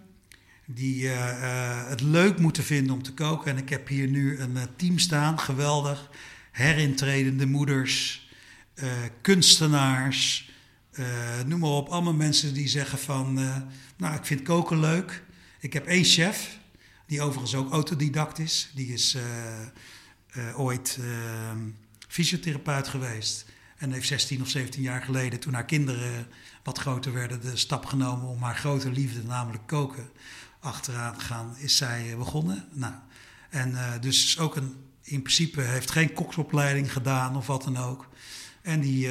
Die 0.71 1.03
uh, 1.03 1.87
het 1.87 2.01
leuk 2.01 2.39
moeten 2.39 2.63
vinden 2.63 2.93
om 2.93 3.03
te 3.03 3.13
koken. 3.13 3.51
En 3.51 3.57
ik 3.57 3.69
heb 3.69 3.87
hier 3.87 4.07
nu 4.07 4.39
een 4.39 4.57
team 4.75 4.99
staan, 4.99 5.39
geweldig. 5.39 6.09
Herintredende 6.51 7.45
moeders, 7.45 8.27
kunstenaars... 9.21 10.51
Noem 11.45 11.59
maar 11.59 11.69
op, 11.69 11.89
allemaal 11.89 12.13
mensen 12.13 12.53
die 12.53 12.67
zeggen 12.67 12.99
van, 12.99 13.33
nou, 13.97 14.15
ik 14.15 14.25
vind 14.25 14.41
koken 14.41 14.79
leuk. 14.79 15.23
Ik 15.59 15.73
heb 15.73 15.85
één 15.85 16.03
chef, 16.03 16.59
die 17.05 17.21
overigens 17.21 17.55
ook 17.55 17.71
autodidact 17.71 18.39
is. 18.39 18.71
Die 18.75 18.93
is 18.93 19.17
ooit 20.55 20.99
fysiotherapeut 22.07 22.87
geweest. 22.87 23.45
En 23.77 23.91
heeft 23.91 24.07
16 24.07 24.41
of 24.41 24.49
17 24.49 24.81
jaar 24.81 25.01
geleden, 25.01 25.39
toen 25.39 25.53
haar 25.53 25.65
kinderen 25.65 26.27
wat 26.63 26.77
groter 26.77 27.13
werden, 27.13 27.41
de 27.41 27.57
stap 27.57 27.85
genomen 27.85 28.27
om 28.27 28.41
haar 28.41 28.55
grote 28.55 28.91
liefde, 28.91 29.23
namelijk 29.23 29.67
koken, 29.67 30.09
achteraan 30.59 31.17
te 31.17 31.19
gaan, 31.19 31.55
is 31.57 31.77
zij 31.77 32.15
begonnen. 32.17 32.65
Nou, 32.71 32.93
en 33.49 33.77
dus 34.01 34.39
ook 34.39 34.55
een, 34.55 34.75
in 35.01 35.21
principe 35.21 35.61
heeft 35.61 35.91
geen 35.91 36.13
koksopleiding 36.13 36.93
gedaan 36.93 37.35
of 37.35 37.47
wat 37.47 37.63
dan 37.63 37.77
ook. 37.77 38.07
En 38.61 38.79
die 38.79 39.09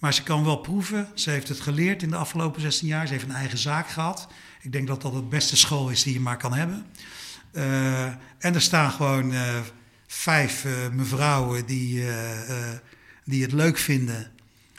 maar 0.00 0.14
ze 0.14 0.22
kan 0.22 0.44
wel 0.44 0.56
proeven. 0.56 1.08
Ze 1.14 1.30
heeft 1.30 1.48
het 1.48 1.60
geleerd 1.60 2.02
in 2.02 2.10
de 2.10 2.16
afgelopen 2.16 2.60
16 2.60 2.88
jaar. 2.88 3.06
Ze 3.06 3.12
heeft 3.12 3.24
een 3.24 3.34
eigen 3.34 3.58
zaak 3.58 3.88
gehad. 3.88 4.28
Ik 4.60 4.72
denk 4.72 4.86
dat 4.86 5.02
dat 5.02 5.14
het 5.14 5.28
beste 5.28 5.56
school 5.56 5.88
is 5.88 6.02
die 6.02 6.12
je 6.12 6.20
maar 6.20 6.36
kan 6.36 6.52
hebben. 6.52 6.86
Uh, 7.52 8.04
en 8.38 8.54
er 8.54 8.60
staan 8.60 8.90
gewoon 8.90 9.32
uh, 9.32 9.58
vijf 10.06 10.64
uh, 10.64 10.72
mevrouwen 10.92 11.66
die, 11.66 12.04
die 13.24 13.42
het 13.42 13.52
leuk 13.52 13.78
vinden 13.78 14.30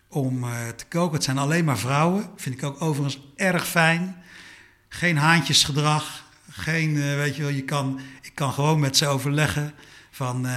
om 0.07 0.45
te 0.75 0.86
koken. 0.89 1.13
Het 1.13 1.23
zijn 1.23 1.38
alleen 1.38 1.65
maar 1.65 1.77
vrouwen. 1.77 2.29
Vind 2.36 2.55
ik 2.55 2.63
ook 2.63 2.81
overigens 2.81 3.19
erg 3.36 3.67
fijn. 3.67 4.20
Geen 4.93 5.17
haantjesgedrag. 5.17 6.23
Geen, 6.51 6.93
weet 6.93 7.36
je 7.36 7.41
wel, 7.41 7.51
je 7.51 7.63
kan, 7.63 7.99
ik 8.21 8.32
kan 8.34 8.54
gewoon 8.54 8.80
met 8.80 8.97
ze 8.97 9.08
overleggen 9.08 9.73
van 10.12 10.47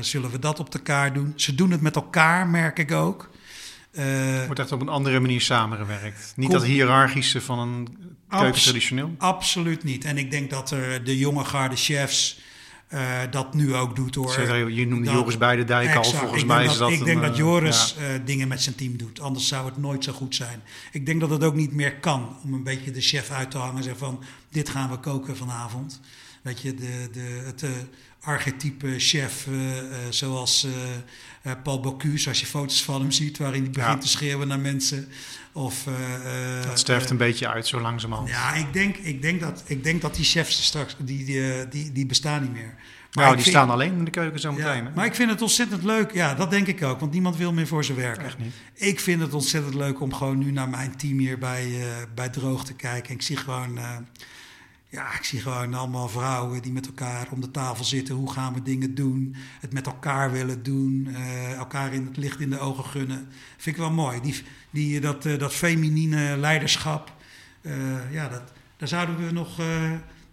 zullen 0.00 0.30
we 0.30 0.38
dat 0.38 0.60
op 0.60 0.74
elkaar 0.74 1.12
doen. 1.12 1.32
Ze 1.36 1.54
doen 1.54 1.70
het 1.70 1.80
met 1.80 1.96
elkaar, 1.96 2.46
merk 2.46 2.78
ik 2.78 2.92
ook. 2.92 3.30
Uh, 3.92 4.44
wordt 4.46 4.60
echt 4.60 4.72
op 4.72 4.80
een 4.80 4.88
andere 4.88 5.20
manier 5.20 5.40
samengewerkt. 5.40 6.32
Niet 6.36 6.50
dat 6.50 6.64
hiërarchische 6.64 7.40
van 7.40 7.58
een 7.58 7.88
keuken 8.28 8.60
traditioneel? 8.60 9.14
Absoluut 9.18 9.84
niet. 9.84 10.04
En 10.04 10.18
ik 10.18 10.30
denk 10.30 10.50
dat 10.50 10.70
er 10.70 11.04
de 11.04 11.18
jonge 11.18 11.44
garde 11.44 11.76
chefs 11.76 12.40
uh, 12.94 13.18
dat 13.30 13.54
nu 13.54 13.74
ook 13.74 13.96
doet 13.96 14.14
hoor. 14.14 14.70
je 14.70 14.86
noemde 14.86 15.10
Joris 15.10 15.38
Beidendijk 15.38 15.96
al. 15.96 16.04
Volgens 16.04 16.44
mij 16.44 16.64
is 16.64 16.76
dat. 16.76 16.90
Ik 16.90 17.04
denk 17.04 17.22
dat 17.22 17.36
Joris 17.36 17.94
ja. 17.98 18.14
uh, 18.14 18.20
dingen 18.24 18.48
met 18.48 18.62
zijn 18.62 18.74
team 18.74 18.96
doet. 18.96 19.20
Anders 19.20 19.48
zou 19.48 19.66
het 19.66 19.76
nooit 19.76 20.04
zo 20.04 20.12
goed 20.12 20.34
zijn. 20.34 20.62
Ik 20.92 21.06
denk 21.06 21.20
dat 21.20 21.30
het 21.30 21.44
ook 21.44 21.54
niet 21.54 21.72
meer 21.72 21.96
kan 21.96 22.36
om 22.44 22.54
een 22.54 22.62
beetje 22.62 22.90
de 22.90 23.00
chef 23.00 23.30
uit 23.30 23.50
te 23.50 23.58
hangen 23.58 23.76
en 23.76 23.82
zeggen 23.82 24.00
van 24.00 24.22
dit 24.48 24.68
gaan 24.68 24.90
we 24.90 24.96
koken 24.96 25.36
vanavond. 25.36 26.00
Weet 26.42 26.60
je, 26.60 26.74
de, 26.74 27.08
de, 27.12 27.42
het 27.44 27.64
archetype 28.20 28.94
chef 28.98 29.46
zoals 30.10 30.66
uh, 31.44 31.52
Paul 31.62 31.80
Bocuse, 31.80 32.28
als 32.28 32.40
je 32.40 32.46
foto's 32.46 32.84
van 32.84 33.00
hem 33.00 33.10
ziet 33.10 33.38
waarin 33.38 33.62
hij 33.62 33.70
begint 33.70 34.00
te 34.00 34.08
schreeuwen 34.08 34.48
naar 34.48 34.60
mensen. 34.60 35.08
Of, 35.52 35.84
dat 36.64 36.78
sterft 36.78 37.10
een 37.10 37.16
beetje 37.16 37.48
uit 37.48 37.66
zo 37.66 37.80
langzamerhand. 37.80 38.28
Ja, 38.28 38.54
ik 38.54 38.72
denk, 38.72 38.96
ik 38.96 39.22
denk, 39.22 39.40
dat, 39.40 39.62
ik 39.66 39.84
denk 39.84 40.02
dat 40.02 40.14
die 40.14 40.24
chefs 40.24 40.64
straks, 40.64 40.96
die, 40.98 41.24
die, 41.24 41.68
die, 41.68 41.92
die 41.92 42.06
bestaan 42.06 42.42
niet 42.42 42.52
meer. 42.52 42.74
Maar 43.12 43.24
nou, 43.24 43.36
die 43.36 43.46
staan 43.46 43.70
alleen 43.70 43.92
in 43.92 44.04
de 44.04 44.10
keuken 44.10 44.40
zo 44.40 44.52
meteen. 44.52 44.84
Ja, 44.84 44.92
maar 44.94 45.06
ik 45.06 45.14
vind 45.14 45.30
het 45.30 45.42
ontzettend 45.42 45.84
leuk. 45.84 46.12
Ja, 46.12 46.34
dat 46.34 46.50
denk 46.50 46.66
ik 46.66 46.82
ook. 46.82 47.00
Want 47.00 47.12
niemand 47.12 47.36
wil 47.36 47.52
meer 47.52 47.66
voor 47.66 47.84
zijn 47.84 47.98
werk. 47.98 48.22
Echt 48.22 48.38
niet. 48.38 48.54
Ik 48.74 49.00
vind 49.00 49.20
het 49.20 49.34
ontzettend 49.34 49.74
leuk 49.74 50.00
om 50.00 50.14
gewoon 50.14 50.38
nu 50.38 50.50
naar 50.50 50.68
mijn 50.68 50.96
team 50.96 51.18
hier 51.18 51.38
bij, 51.38 51.66
uh, 51.66 51.84
bij 52.14 52.28
Droog 52.28 52.64
te 52.64 52.74
kijken. 52.74 53.14
Ik 53.14 53.22
zie 53.22 53.36
gewoon... 53.36 53.76
Uh, 53.76 53.96
ja, 54.90 55.14
ik 55.14 55.24
zie 55.24 55.40
gewoon 55.40 55.74
allemaal 55.74 56.08
vrouwen 56.08 56.62
die 56.62 56.72
met 56.72 56.86
elkaar 56.86 57.26
om 57.30 57.40
de 57.40 57.50
tafel 57.50 57.84
zitten. 57.84 58.14
Hoe 58.14 58.32
gaan 58.32 58.54
we 58.54 58.62
dingen 58.62 58.94
doen? 58.94 59.36
Het 59.60 59.72
met 59.72 59.86
elkaar 59.86 60.32
willen 60.32 60.62
doen. 60.62 61.06
Uh, 61.10 61.52
elkaar 61.52 61.92
in 61.92 62.06
het 62.06 62.16
licht 62.16 62.40
in 62.40 62.50
de 62.50 62.58
ogen 62.58 62.84
gunnen. 62.84 63.28
Vind 63.56 63.76
ik 63.76 63.82
wel 63.82 63.90
mooi. 63.90 64.20
Die, 64.20 64.42
die, 64.70 65.00
dat, 65.00 65.26
uh, 65.26 65.38
dat 65.38 65.54
feminine 65.54 66.36
leiderschap. 66.36 67.12
Uh, 67.62 68.12
ja, 68.12 68.28
dat, 68.28 68.42
daar 68.76 68.88
zouden 68.88 69.26
we 69.26 69.32
nog. 69.32 69.60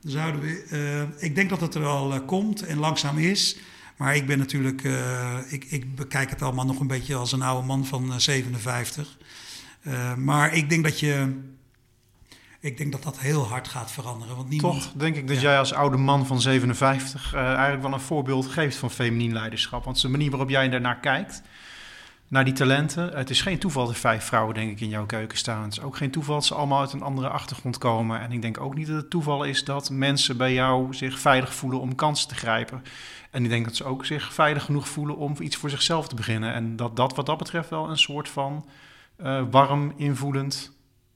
zouden 0.04 0.42
we, 0.42 1.08
ik 1.18 1.36
denk 1.36 1.50
dat 1.50 1.62
het 1.62 1.76
er 1.76 1.86
al 1.86 2.22
komt 2.26 2.62
en 2.62 2.78
langzaam 2.78 3.18
is. 3.18 3.58
Maar 3.98 4.16
ik 4.16 4.26
ben 4.26 4.38
natuurlijk. 4.38 4.84
ik, 5.50 5.66
ik 5.66 5.96
bekijk 5.96 6.30
het 6.30 6.42
allemaal 6.42 6.66
nog 6.66 6.80
een 6.80 6.88
beetje 6.88 7.16
als 7.16 7.32
een 7.32 7.42
oude 7.42 7.68
man 7.68 7.86
van 7.86 8.22
57. 8.22 9.18
maar 10.18 10.54
ik 10.56 10.70
denk 10.70 10.84
dat 10.84 11.00
je 11.00 11.34
ik 12.66 12.78
denk 12.78 12.92
dat 12.92 13.04
dat 13.04 13.20
heel 13.20 13.48
hard 13.48 13.68
gaat 13.68 13.92
veranderen. 13.92 14.36
Want 14.36 14.50
niemand, 14.50 14.82
Toch 14.82 14.92
denk 14.96 15.16
ik 15.16 15.28
dat 15.28 15.42
jij 15.42 15.58
als 15.58 15.74
oude 15.74 15.98
man 15.98 16.26
van 16.26 16.42
57 16.42 17.34
uh, 17.34 17.42
eigenlijk 17.42 17.82
wel 17.82 17.94
een 17.94 18.00
voorbeeld 18.00 18.48
geeft 18.48 18.78
van 18.78 18.92
feminien 18.92 19.34
leiderschap. 19.34 19.84
Want 19.84 20.02
de 20.02 20.08
manier 20.08 20.30
waarop 20.30 20.50
jij 20.50 20.70
daarnaar 20.70 21.00
kijkt, 21.00 21.42
naar 22.28 22.46
die 22.46 22.54
talenten. 22.54 23.18
Het 23.18 23.30
is 23.30 23.42
geen 23.42 23.60
toeval 23.60 23.86
dat 23.86 23.98
vijf 23.98 24.24
vrouwen, 24.24 24.54
denk 24.54 24.72
ik, 24.72 24.80
in 24.80 24.90
jouw 24.90 25.06
keuken 25.06 25.38
staan. 25.38 25.64
Het 25.64 25.72
is 25.72 25.82
ook 25.82 25.98
geen 25.98 26.12
toeval 26.12 26.36
dat 26.36 26.46
ze 26.46 26.56
allemaal 26.56 26.80
uit 26.80 26.94
een 26.94 27.02
andere 27.02 27.30
achtergrond 27.30 27.78
komen. 27.78 28.20
En 28.20 28.32
ik 28.32 28.42
denk 28.42 28.60
ook 28.60 28.76
niet 28.76 28.88
dat 28.88 28.96
het 28.96 29.10
toeval 29.10 29.44
is 29.44 29.64
dat 29.64 29.90
mensen 29.90 30.38
bij 30.38 30.54
jou 30.54 30.94
zich 30.94 31.20
veilig 31.20 31.54
voelen 31.54 31.80
om 31.80 31.96
kansen 31.96 32.28
te 32.28 32.36
grijpen. 32.36 32.84
En 33.32 33.44
ik 33.44 33.50
denk 33.50 33.66
dat 33.66 33.76
ze 33.76 33.84
ook 33.84 34.06
zich 34.06 34.34
veilig 34.34 34.64
genoeg 34.64 34.88
voelen 34.88 35.18
om 35.18 35.36
iets 35.40 35.56
voor 35.56 35.70
zichzelf 35.70 36.08
te 36.08 36.16
beginnen. 36.16 36.54
En 36.54 36.76
dat 36.76 36.96
dat 36.96 37.16
wat 37.16 37.26
dat 37.26 37.38
betreft 37.38 37.70
wel 37.70 37.90
een 37.90 37.98
soort 37.98 38.30
van 38.30 38.66
uh, 39.24 39.44
warm, 39.52 39.94
invoelend 39.96 40.75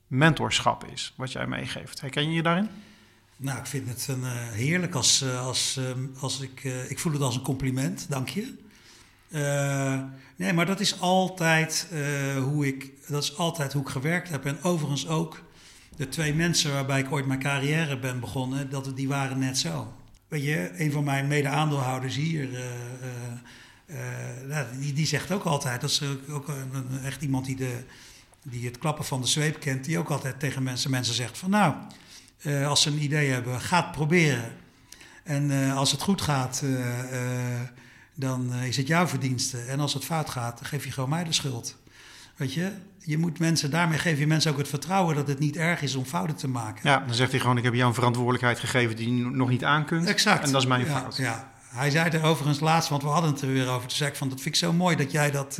mentorschap 0.09 0.85
is, 0.85 1.13
wat 1.15 1.31
jij 1.31 1.47
meegeeft. 1.47 2.01
Herken 2.01 2.29
je 2.29 2.35
je 2.35 2.43
daarin? 2.43 2.69
Nou, 3.41 3.59
ik 3.59 3.65
vind 3.65 3.89
het 3.89 4.07
een, 4.07 4.21
uh, 4.21 4.47
heerlijk 4.49 4.95
als, 4.95 5.21
uh, 5.21 5.45
als, 5.45 5.77
uh, 5.79 6.21
als 6.21 6.41
ik... 6.41 6.63
ik 6.63 6.99
voel 6.99 7.13
het 7.13 7.21
als 7.21 7.35
een 7.35 7.41
compliment, 7.41 8.05
dank 8.09 8.29
je. 8.29 8.53
nee, 10.35 10.53
maar 10.53 10.65
dat 10.65 10.79
is 10.79 10.99
altijd 10.99 11.87
hoe 12.43 12.67
ik... 12.67 12.91
Dat 13.07 13.23
is 13.23 13.37
altijd 13.37 13.73
hoe 13.73 13.81
ik 13.81 13.89
gewerkt 13.89 14.29
heb. 14.29 14.45
En 14.45 14.63
overigens 14.63 15.07
ook 15.07 15.41
de 15.95 16.09
twee 16.09 16.33
mensen 16.33 16.73
waarbij 16.73 16.99
ik 16.99 17.11
ooit 17.11 17.25
mijn 17.25 17.39
carrière 17.39 17.99
ben 17.99 18.19
begonnen... 18.19 18.69
Dat, 18.69 18.91
die 18.95 19.07
waren 19.07 19.39
net 19.39 19.57
zo. 19.57 19.93
Weet 20.27 20.43
je, 20.43 20.71
een 20.77 20.91
van 20.91 21.03
mijn 21.03 21.27
mede-aandeelhouders 21.27 22.15
hier... 22.15 22.49
Nou, 24.47 24.65
die, 24.79 24.93
die 24.93 25.07
zegt 25.07 25.31
ook 25.31 25.43
altijd... 25.43 25.81
Dat 25.81 25.89
is 25.89 26.01
ook 26.29 26.47
een, 26.47 26.99
echt 27.03 27.21
iemand 27.21 27.45
die, 27.45 27.55
de, 27.55 27.83
die 28.43 28.65
het 28.65 28.78
klappen 28.78 29.06
van 29.06 29.21
de 29.21 29.28
zweep 29.28 29.60
kent... 29.60 29.86
Die 29.86 29.97
ook 29.97 30.10
altijd 30.10 30.39
tegen 30.39 30.63
mensen, 30.63 30.91
mensen 30.91 31.13
zegt 31.13 31.38
van... 31.38 31.49
Nou 31.49 31.73
uh, 32.43 32.67
als 32.67 32.82
ze 32.82 32.89
een 32.89 33.02
idee 33.02 33.30
hebben, 33.30 33.62
ga 33.62 33.84
het 33.84 33.91
proberen. 33.91 34.52
En 35.23 35.49
uh, 35.49 35.78
als 35.78 35.91
het 35.91 36.02
goed 36.02 36.21
gaat, 36.21 36.62
uh, 36.63 36.86
dan 38.13 38.54
is 38.54 38.78
het 38.78 38.88
jouw 38.88 39.08
verdienste. 39.08 39.58
En 39.62 39.80
als 39.80 39.93
het 39.93 40.06
fout 40.06 40.30
gaat, 40.30 40.58
dan 40.58 40.67
geef 40.67 40.86
je 40.86 40.91
gewoon 40.91 41.10
mij 41.10 41.23
de 41.23 41.34
schuld. 41.34 41.78
Weet 42.36 42.54
je, 42.54 42.71
je 42.99 43.17
moet 43.17 43.39
mensen, 43.39 43.71
daarmee 43.71 43.97
geef 43.97 44.19
je 44.19 44.28
mensen 44.28 44.52
ook 44.52 44.58
het 44.58 44.67
vertrouwen 44.67 45.15
dat 45.15 45.28
het 45.28 45.39
niet 45.39 45.56
erg 45.56 45.82
is 45.82 45.95
om 45.95 46.06
fouten 46.06 46.36
te 46.36 46.47
maken. 46.47 46.89
Ja, 46.89 46.99
dan 46.99 47.15
zegt 47.15 47.32
hij 47.32 47.39
gewoon: 47.39 47.58
Ik 47.58 47.63
heb 47.63 47.73
jou 47.73 47.88
een 47.88 47.93
verantwoordelijkheid 47.93 48.60
gegeven 48.60 48.95
die 48.95 49.15
je 49.15 49.23
nog 49.23 49.49
niet 49.49 49.63
aan 49.63 49.86
kunt. 49.86 50.08
Exact. 50.08 50.43
En 50.43 50.52
dat 50.52 50.62
is 50.62 50.67
mijn 50.67 50.86
ja, 50.86 50.99
fout. 50.99 51.17
Ja. 51.17 51.52
Hij 51.69 51.89
zei 51.89 52.10
er 52.10 52.23
overigens 52.23 52.60
laatst, 52.60 52.89
want 52.89 53.02
we 53.02 53.08
hadden 53.08 53.32
het 53.32 53.41
er 53.41 53.47
weer 53.47 53.67
over. 53.67 53.88
Toen 53.88 53.97
zei 53.97 54.10
ik 54.10 54.15
van, 54.15 54.30
dat 54.30 54.41
vind 54.41 54.56
ik 54.56 54.62
zo 54.62 54.73
mooi 54.73 54.95
dat 54.95 55.12
jij 55.12 55.32
dat, 55.32 55.60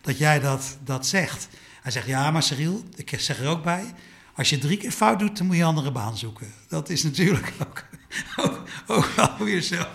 dat, 0.00 0.18
jij 0.18 0.40
dat, 0.40 0.76
dat 0.84 1.06
zegt. 1.06 1.48
Hij 1.82 1.92
zegt, 1.92 2.06
ja, 2.06 2.30
maar 2.30 2.42
Cyril, 2.42 2.84
ik 2.94 3.14
zeg 3.18 3.40
er 3.40 3.48
ook 3.48 3.62
bij... 3.62 3.94
Als 4.34 4.50
je 4.50 4.58
drie 4.58 4.76
keer 4.76 4.90
fout 4.90 5.18
doet, 5.18 5.36
dan 5.36 5.46
moet 5.46 5.56
je 5.56 5.62
een 5.62 5.68
andere 5.68 5.92
baan 5.92 6.18
zoeken. 6.18 6.52
Dat 6.68 6.88
is 6.88 7.02
natuurlijk 7.02 7.52
ook, 7.66 7.84
ook, 8.36 8.62
ook 8.86 9.06
wel 9.16 9.36
weer 9.38 9.60
zo. 9.60 9.76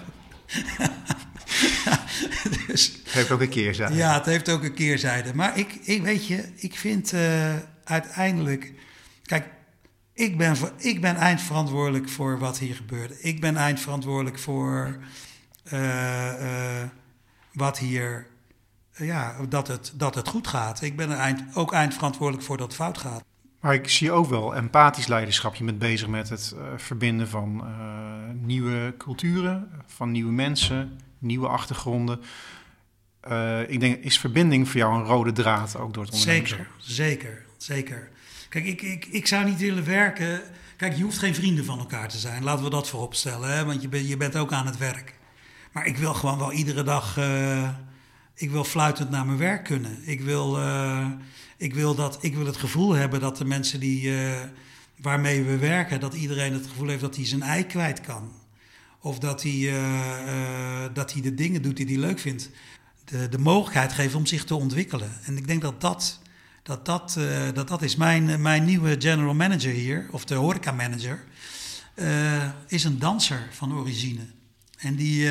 dus, 2.67 2.91
het 3.03 3.11
heeft 3.11 3.31
ook 3.31 3.41
een 3.41 3.49
keerzijde. 3.49 3.95
Ja, 3.95 4.13
het 4.13 4.25
heeft 4.25 4.49
ook 4.49 4.63
een 4.63 4.73
keerzijde. 4.73 5.35
Maar 5.35 5.57
ik, 5.57 5.73
ik 5.73 6.01
weet 6.01 6.27
je, 6.27 6.49
ik 6.55 6.75
vind 6.75 7.13
uh, 7.13 7.55
uiteindelijk... 7.83 8.73
Kijk, 9.23 9.45
ik 10.13 10.37
ben, 10.37 10.55
ik 10.77 11.01
ben 11.01 11.15
eindverantwoordelijk 11.15 12.09
voor 12.09 12.39
wat 12.39 12.59
hier 12.59 12.75
gebeurde. 12.75 13.21
Ik 13.21 13.41
ben 13.41 13.55
eindverantwoordelijk 13.55 14.39
voor 14.39 14.97
uh, 15.73 16.41
uh, 16.41 16.83
wat 17.53 17.77
hier... 17.77 18.27
ja, 18.97 19.35
dat 19.49 19.67
het, 19.67 19.93
dat 19.95 20.15
het 20.15 20.27
goed 20.27 20.47
gaat. 20.47 20.81
Ik 20.81 20.95
ben 20.95 21.09
er 21.09 21.17
eind, 21.17 21.43
ook 21.53 21.73
eindverantwoordelijk 21.73 22.45
voor 22.45 22.57
dat 22.57 22.67
het 22.67 22.75
fout 22.75 22.97
gaat. 22.97 23.23
Maar 23.59 23.73
ik 23.73 23.89
zie 23.89 24.11
ook 24.11 24.29
wel 24.29 24.55
empathisch 24.55 25.07
leiderschap. 25.07 25.55
Je 25.55 25.63
bent 25.63 25.79
bezig 25.79 26.07
met 26.07 26.29
het 26.29 26.53
uh, 26.55 26.61
verbinden 26.77 27.27
van 27.29 27.63
uh, 27.63 28.45
nieuwe 28.45 28.93
culturen, 28.97 29.69
van 29.85 30.11
nieuwe 30.11 30.31
mensen, 30.31 30.99
nieuwe 31.19 31.47
achtergronden. 31.47 32.21
Uh, 33.29 33.69
ik 33.69 33.79
denk, 33.79 34.03
is 34.03 34.19
verbinding 34.19 34.69
voor 34.69 34.79
jou 34.79 34.99
een 34.99 35.05
rode 35.05 35.31
draad 35.31 35.77
ook 35.77 35.93
door 35.93 36.03
het 36.03 36.13
ondernemen? 36.13 36.47
Zeker, 36.47 36.67
zeker, 36.77 37.45
zeker. 37.57 38.09
Kijk, 38.49 38.65
ik, 38.65 38.81
ik, 38.81 39.05
ik 39.05 39.27
zou 39.27 39.45
niet 39.45 39.59
willen 39.59 39.85
werken... 39.85 40.41
Kijk, 40.77 40.95
je 40.95 41.03
hoeft 41.03 41.17
geen 41.17 41.35
vrienden 41.35 41.65
van 41.65 41.79
elkaar 41.79 42.07
te 42.07 42.17
zijn. 42.17 42.43
Laten 42.43 42.63
we 42.63 42.69
dat 42.69 42.89
voorop 42.89 43.15
stellen, 43.15 43.49
hè? 43.49 43.65
want 43.65 43.81
je, 43.81 43.87
ben, 43.87 44.07
je 44.07 44.17
bent 44.17 44.35
ook 44.35 44.51
aan 44.51 44.65
het 44.65 44.77
werk. 44.77 45.15
Maar 45.71 45.85
ik 45.85 45.97
wil 45.97 46.13
gewoon 46.13 46.37
wel 46.37 46.51
iedere 46.51 46.83
dag... 46.83 47.17
ik 48.39 48.51
wil 48.51 48.63
fluitend 48.63 49.09
naar 49.09 49.25
mijn 49.25 49.37
werk 49.37 49.63
kunnen. 49.63 49.97
Ik 50.03 50.21
wil 50.21 50.57
ik 51.57 51.73
wil, 51.73 51.95
dat, 51.95 52.17
ik 52.21 52.35
wil 52.35 52.45
het 52.45 52.57
gevoel 52.57 52.93
hebben 52.93 53.19
dat 53.19 53.37
de 53.37 53.45
mensen 53.45 53.79
die, 53.79 54.03
uh, 54.03 54.39
waarmee 55.01 55.43
we 55.43 55.57
werken, 55.57 55.99
dat 55.99 56.13
iedereen 56.13 56.53
het 56.53 56.67
gevoel 56.67 56.87
heeft 56.87 57.01
dat 57.01 57.15
hij 57.15 57.25
zijn 57.25 57.41
ei 57.41 57.65
kwijt 57.65 58.01
kan. 58.01 58.31
Of 58.99 59.19
dat 59.19 59.43
hij, 59.43 59.53
uh, 59.53 60.85
dat 60.93 61.13
hij 61.13 61.21
de 61.21 61.33
dingen 61.33 61.61
doet 61.61 61.77
die 61.77 61.85
hij 61.85 61.97
leuk 61.97 62.19
vindt. 62.19 62.49
De, 63.05 63.29
de 63.29 63.37
mogelijkheid 63.37 63.93
geven 63.93 64.17
om 64.17 64.25
zich 64.25 64.43
te 64.43 64.55
ontwikkelen. 64.55 65.11
En 65.23 65.37
ik 65.37 65.47
denk 65.47 65.61
dat 65.61 65.81
dat, 65.81 66.19
dat, 66.63 66.85
dat, 66.85 67.19
dat, 67.53 67.67
dat 67.67 67.81
is 67.81 67.95
mijn, 67.95 68.41
mijn 68.41 68.65
nieuwe 68.65 68.95
general 68.99 69.33
manager 69.33 69.71
hier, 69.71 70.07
of 70.11 70.25
de 70.25 70.35
horeca 70.35 70.71
manager, 70.71 71.23
is 72.67 72.83
een 72.83 72.99
danser 72.99 73.47
van 73.51 73.73
origine. 73.73 74.25
En 74.77 74.95
die, 74.95 75.29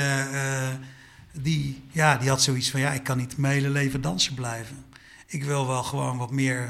die, 1.43 1.83
ja, 1.93 2.17
die 2.17 2.29
had 2.29 2.43
zoiets 2.43 2.71
van, 2.71 2.81
ja, 2.81 2.93
ik 2.93 3.03
kan 3.03 3.17
niet 3.17 3.37
mijn 3.37 3.53
hele 3.53 3.69
leven 3.69 4.01
danser 4.01 4.35
blijven. 4.35 4.85
Ik 5.27 5.45
wil 5.45 5.67
wel 5.67 5.83
gewoon 5.83 6.17
wat 6.17 6.31
meer, 6.31 6.69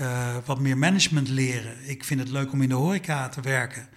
uh, 0.00 0.36
wat 0.44 0.60
meer 0.60 0.78
management 0.78 1.28
leren. 1.28 1.88
Ik 1.88 2.04
vind 2.04 2.20
het 2.20 2.28
leuk 2.28 2.52
om 2.52 2.62
in 2.62 2.68
de 2.68 2.74
horeca 2.74 3.28
te 3.28 3.40
werken. 3.40 3.88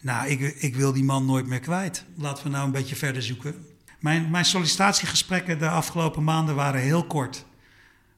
Nou, 0.00 0.28
ik, 0.28 0.40
ik 0.40 0.76
wil 0.76 0.92
die 0.92 1.04
man 1.04 1.26
nooit 1.26 1.46
meer 1.46 1.60
kwijt. 1.60 2.04
Laten 2.16 2.44
we 2.44 2.50
nou 2.50 2.64
een 2.64 2.72
beetje 2.72 2.96
verder 2.96 3.22
zoeken. 3.22 3.66
Mijn, 4.00 4.30
mijn 4.30 4.44
sollicitatiegesprekken 4.44 5.58
de 5.58 5.68
afgelopen 5.68 6.24
maanden 6.24 6.54
waren 6.54 6.80
heel 6.80 7.06
kort. 7.06 7.44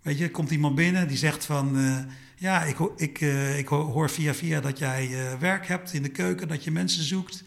Weet 0.02 0.18
je, 0.18 0.30
komt 0.30 0.50
iemand 0.50 0.74
binnen 0.74 1.08
die 1.08 1.16
zegt 1.16 1.44
van... 1.44 1.78
Uh, 1.78 1.98
ja, 2.36 2.62
ik, 2.62 2.78
ik, 2.96 3.20
uh, 3.20 3.58
ik 3.58 3.68
hoor 3.68 4.10
via 4.10 4.34
via 4.34 4.60
dat 4.60 4.78
jij 4.78 5.36
werk 5.38 5.66
hebt 5.66 5.92
in 5.92 6.02
de 6.02 6.08
keuken, 6.08 6.48
dat 6.48 6.64
je 6.64 6.70
mensen 6.70 7.04
zoekt. 7.04 7.42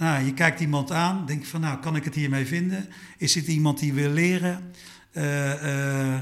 Nou, 0.00 0.24
je 0.24 0.34
kijkt 0.34 0.60
iemand 0.60 0.92
aan, 0.92 1.26
denk 1.26 1.44
van, 1.44 1.60
nou, 1.60 1.78
kan 1.78 1.96
ik 1.96 2.04
het 2.04 2.14
hiermee 2.14 2.46
vinden? 2.46 2.88
Is 3.18 3.32
dit 3.32 3.46
iemand 3.46 3.78
die 3.78 3.92
wil 3.92 4.10
leren? 4.10 4.72
Uh, 5.12 6.14
uh, 6.14 6.20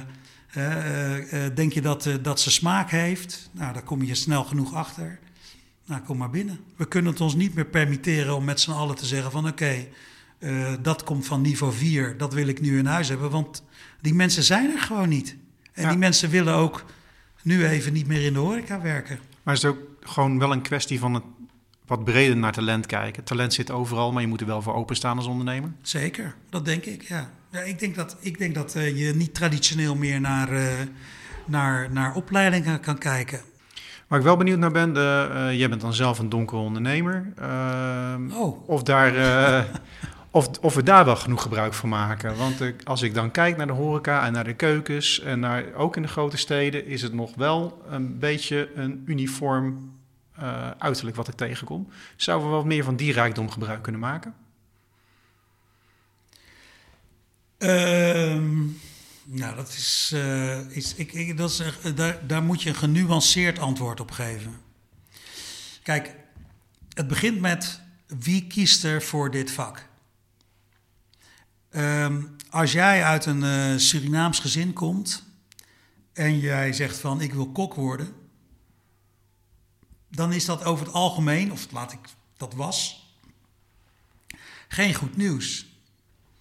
denk 1.55 1.73
je 1.73 1.81
dat, 1.81 2.11
dat 2.23 2.41
ze 2.41 2.51
smaak 2.51 2.91
heeft? 2.91 3.51
Nou, 3.53 3.73
daar 3.73 3.83
kom 3.83 4.03
je 4.03 4.15
snel 4.15 4.45
genoeg 4.45 4.75
achter. 4.75 5.19
Nou, 5.87 6.03
kom 6.03 6.17
maar 6.17 6.31
binnen. 6.31 6.61
We 6.77 6.89
kunnen 6.89 7.13
het 7.13 7.21
ons 7.21 7.35
niet 7.35 7.55
meer 7.55 7.67
permitteren 7.67 8.37
om 8.37 8.45
met 8.45 8.61
z'n 8.61 8.71
allen 8.71 8.97
te 8.97 9.07
zeggen 9.07 9.31
van... 9.31 9.49
oké, 9.49 9.89
okay, 10.39 10.79
dat 10.83 11.05
komt 11.05 11.27
van 11.27 11.41
niveau 11.41 11.73
4, 11.73 12.17
dat 12.17 12.35
wil 12.35 12.47
ik 12.47 12.61
nu 12.61 12.79
in 12.79 12.87
huis 12.87 13.09
hebben. 13.09 13.31
Want 13.31 13.65
die 14.01 14.15
mensen 14.15 14.43
zijn 14.43 14.71
er 14.71 14.81
gewoon 14.81 15.09
niet. 15.09 15.37
En 15.73 15.83
ja. 15.83 15.89
die 15.89 15.99
mensen 15.99 16.31
willen 16.31 16.55
ook 16.55 16.85
nu 17.43 17.67
even 17.67 17.93
niet 17.93 18.07
meer 18.07 18.25
in 18.25 18.33
de 18.33 18.39
horeca 18.39 18.81
werken. 18.81 19.19
Maar 19.43 19.55
is 19.55 19.63
het 19.63 19.71
ook 19.71 19.81
gewoon 20.01 20.39
wel 20.39 20.53
een 20.53 20.63
kwestie 20.63 20.99
van 20.99 21.15
het 21.15 21.25
wat 21.89 22.05
breder 22.05 22.37
naar 22.37 22.53
talent 22.53 22.87
kijken? 22.87 23.25
Talent 23.25 23.53
zit 23.53 23.71
overal, 23.71 24.13
maar 24.13 24.23
je 24.23 24.29
moet 24.29 24.41
er 24.41 24.47
wel 24.47 24.63
voor 24.63 24.75
openstaan 24.75 25.17
als 25.17 25.27
ondernemer. 25.27 25.73
Zeker, 25.83 26.35
dat 26.51 26.65
denk 26.65 26.85
ik, 26.85 27.03
ja. 27.03 27.31
Ja, 27.51 27.61
ik 27.61 27.79
denk 27.79 27.95
dat, 27.95 28.17
ik 28.21 28.39
denk 28.39 28.55
dat 28.55 28.75
uh, 28.77 28.99
je 28.99 29.15
niet 29.15 29.35
traditioneel 29.35 29.95
meer 29.95 30.21
naar, 30.21 30.53
uh, 30.53 30.63
naar, 31.47 31.93
naar 31.93 32.15
opleidingen 32.15 32.81
kan 32.81 32.99
kijken. 32.99 33.41
Waar 34.07 34.19
ik 34.19 34.25
wel 34.25 34.37
benieuwd 34.37 34.59
naar 34.59 34.71
ben, 34.71 34.93
de, 34.93 35.31
uh, 35.33 35.59
jij 35.59 35.69
bent 35.69 35.81
dan 35.81 35.95
zelf 35.95 36.19
een 36.19 36.29
donkere 36.29 36.61
ondernemer. 36.61 37.33
Ehm, 37.37 38.31
oh. 38.33 38.69
Of, 38.69 38.83
daar, 38.83 39.67
of, 40.31 40.49
of 40.61 40.75
we 40.75 40.83
daar 40.83 41.05
wel 41.05 41.17
genoeg 41.17 41.43
gebruik 41.43 41.75
van 41.75 41.89
maken. 41.89 42.37
Want 42.37 42.63
als 42.85 43.03
ik 43.03 43.15
dan 43.15 43.31
kijk 43.31 43.57
naar 43.57 43.67
de 43.67 43.73
horeca 43.73 44.27
en 44.27 44.33
naar 44.33 44.45
de 44.45 44.55
keukens 44.55 45.21
en 45.21 45.41
naar, 45.41 45.65
ook 45.75 45.97
in 45.97 46.03
de 46.03 46.09
grote 46.09 46.37
steden, 46.37 46.87
is 46.87 47.03
het 47.03 47.13
nog 47.13 47.35
wel 47.35 47.83
een 47.91 48.19
beetje 48.19 48.71
een 48.75 49.03
uniform 49.07 49.97
uiterlijk 50.79 51.17
wat 51.17 51.29
ik 51.29 51.35
tegenkom. 51.35 51.89
Zouden 52.17 52.49
we 52.49 52.55
wat 52.55 52.65
meer 52.65 52.85
van 52.85 52.97
die 52.97 53.13
rijkdom 53.13 53.51
gebruik 53.51 53.83
kunnen 53.83 54.01
maken? 54.01 54.35
Um, 57.59 58.81
nou, 59.25 59.57
dat 59.57 59.69
is, 59.69 60.11
uh, 60.15 60.77
ik, 60.77 61.13
ik, 61.13 61.37
dat 61.37 61.51
is 61.51 61.63
daar, 61.95 62.27
daar 62.27 62.43
moet 62.43 62.63
je 62.63 62.69
een 62.69 62.75
genuanceerd 62.75 63.59
antwoord 63.59 64.01
op 64.01 64.11
geven. 64.11 64.61
Kijk, 65.83 66.15
het 66.95 67.09
begint 67.09 67.41
met 67.41 67.81
wie 68.07 68.47
kiest 68.47 68.85
er 68.85 69.03
voor 69.03 69.31
dit 69.31 69.51
vak? 69.51 69.87
Um, 71.71 72.37
als 72.51 72.73
jij 72.73 73.05
uit 73.05 73.27
een 73.27 73.43
uh, 73.43 73.79
Surinaams 73.79 74.39
gezin 74.39 74.73
komt 74.73 75.25
en 76.13 76.39
jij 76.39 76.73
zegt 76.73 76.99
van 76.99 77.21
ik 77.21 77.33
wil 77.35 77.53
kok 77.53 77.75
worden, 77.75 78.15
dan 80.09 80.33
is 80.33 80.45
dat 80.45 80.65
over 80.65 80.87
het 80.87 80.95
algemeen, 80.95 81.53
of 81.53 81.67
laat 81.71 81.93
ik 81.93 82.01
dat 82.37 82.55
was, 82.55 83.07
geen 84.69 84.95
goed 84.95 85.17
nieuws. 85.17 85.67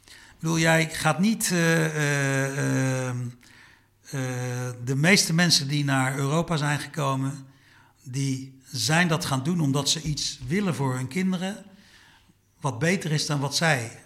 Ik 0.06 0.44
bedoel, 0.44 0.60
jij 0.60 0.90
gaat 0.90 1.20
niet. 1.20 1.50
Uh, 1.52 1.86
uh, 1.96 3.10
uh, 3.10 3.20
de 4.84 4.96
meeste 4.96 5.34
mensen 5.34 5.68
die 5.68 5.84
naar 5.84 6.18
Europa 6.18 6.58
zijn 6.58 6.80
gekomen, 6.80 7.48
die 8.04 8.60
zijn 8.72 9.08
dat 9.08 9.26
gaan 9.26 9.44
doen 9.44 9.62
omdat 9.62 9.90
ze 9.90 10.02
iets 10.02 10.40
willen 10.48 10.76
voor 10.76 10.96
hun 10.96 11.08
kinderen. 11.08 11.66
Wat 12.60 12.80
beter 12.80 13.12
is 13.12 13.26
dan 13.26 13.40
wat 13.40 13.56
zij 13.56 14.02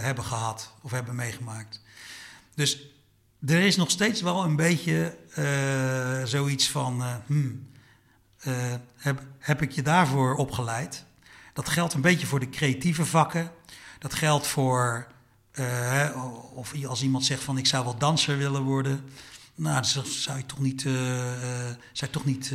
hebben 0.00 0.24
gehad 0.24 0.72
of 0.82 0.90
hebben 0.90 1.14
meegemaakt. 1.14 1.80
Dus 2.54 2.86
er 3.46 3.60
is 3.60 3.76
nog 3.76 3.90
steeds 3.90 4.20
wel 4.20 4.44
een 4.44 4.56
beetje 4.56 5.16
zoiets 6.24 6.70
van, 6.70 7.02
hmm, 7.26 7.69
uh, 8.46 8.54
heb, 8.96 9.22
heb 9.38 9.62
ik 9.62 9.70
je 9.70 9.82
daarvoor 9.82 10.34
opgeleid? 10.34 11.04
Dat 11.52 11.68
geldt 11.68 11.94
een 11.94 12.00
beetje 12.00 12.26
voor 12.26 12.40
de 12.40 12.48
creatieve 12.48 13.04
vakken. 13.04 13.50
Dat 13.98 14.14
geldt 14.14 14.46
voor, 14.46 15.06
of 16.54 16.84
als 16.86 17.02
iemand 17.02 17.24
zegt 17.24 17.42
van 17.42 17.58
ik 17.58 17.66
zou 17.66 17.84
wel 17.84 17.98
danser 17.98 18.38
willen 18.38 18.62
worden. 18.62 19.04
Nou, 19.54 19.82
dan 19.94 20.04
zou 20.06 20.38
je 20.38 20.46
toch 20.46 20.58
niet, 20.58 20.80
zou 20.80 21.76
je 21.92 22.10
toch 22.10 22.24
niet 22.24 22.52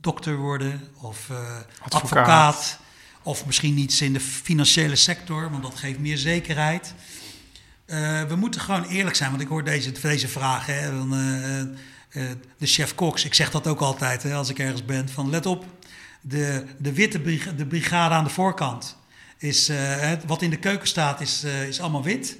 dokter 0.00 0.36
worden 0.36 0.88
of 0.94 1.30
advocaat. 1.30 2.02
advocaat. 2.02 2.78
Of 3.22 3.46
misschien 3.46 3.78
iets 3.78 4.00
in 4.00 4.12
de 4.12 4.20
financiële 4.20 4.96
sector, 4.96 5.50
want 5.50 5.62
dat 5.62 5.74
geeft 5.74 5.98
meer 5.98 6.18
zekerheid. 6.18 6.94
We 8.28 8.34
moeten 8.36 8.60
gewoon 8.60 8.84
eerlijk 8.84 9.16
zijn, 9.16 9.30
want 9.30 9.42
ik 9.42 9.48
hoor 9.48 9.64
deze, 9.64 9.92
deze 9.92 10.28
vraag 10.28 10.66
hè, 10.66 10.96
van 10.96 11.10
de 12.58 12.66
chef 12.66 12.94
Cox. 12.94 13.24
Ik 13.24 13.34
zeg 13.34 13.50
dat 13.50 13.66
ook 13.66 13.80
altijd 13.80 14.22
hè, 14.22 14.34
als 14.34 14.48
ik 14.48 14.58
ergens 14.58 14.84
ben. 14.84 15.08
Van 15.08 15.30
let 15.30 15.46
op, 15.46 15.64
de, 16.20 16.64
de 16.78 16.92
witte 16.92 17.20
brigade, 17.20 17.56
de 17.56 17.66
brigade 17.66 18.14
aan 18.14 18.24
de 18.24 18.30
voorkant. 18.30 18.96
Is, 19.38 19.70
wat 20.26 20.42
in 20.42 20.50
de 20.50 20.58
keuken 20.58 20.88
staat 20.88 21.20
is, 21.20 21.44
is 21.44 21.80
allemaal 21.80 22.02
wit. 22.02 22.36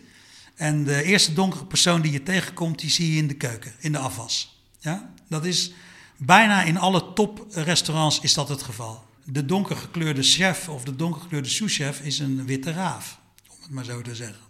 En 0.54 0.84
de 0.84 1.02
eerste 1.02 1.32
donkere 1.32 1.64
persoon 1.64 2.00
die 2.00 2.12
je 2.12 2.22
tegenkomt, 2.22 2.78
die 2.78 2.90
zie 2.90 3.12
je 3.12 3.16
in 3.18 3.26
de 3.26 3.34
keuken, 3.34 3.74
in 3.78 3.92
de 3.92 3.98
afwas. 3.98 4.60
Ja? 4.80 5.12
Dat 5.28 5.44
is 5.44 5.72
bijna 6.16 6.62
in 6.62 6.78
alle 6.78 7.12
toprestaurants 7.12 8.20
is 8.20 8.34
dat 8.34 8.48
het 8.48 8.62
geval. 8.62 9.04
De 9.24 9.44
donkergekleurde 9.44 10.22
chef 10.22 10.68
of 10.68 10.84
de 10.84 10.96
donkergekleurde 10.96 11.48
souschef 11.48 12.00
is 12.00 12.18
een 12.18 12.46
witte 12.46 12.72
raaf, 12.72 13.18
om 13.48 13.56
het 13.62 13.70
maar 13.70 13.84
zo 13.84 14.02
te 14.02 14.14
zeggen. 14.14 14.45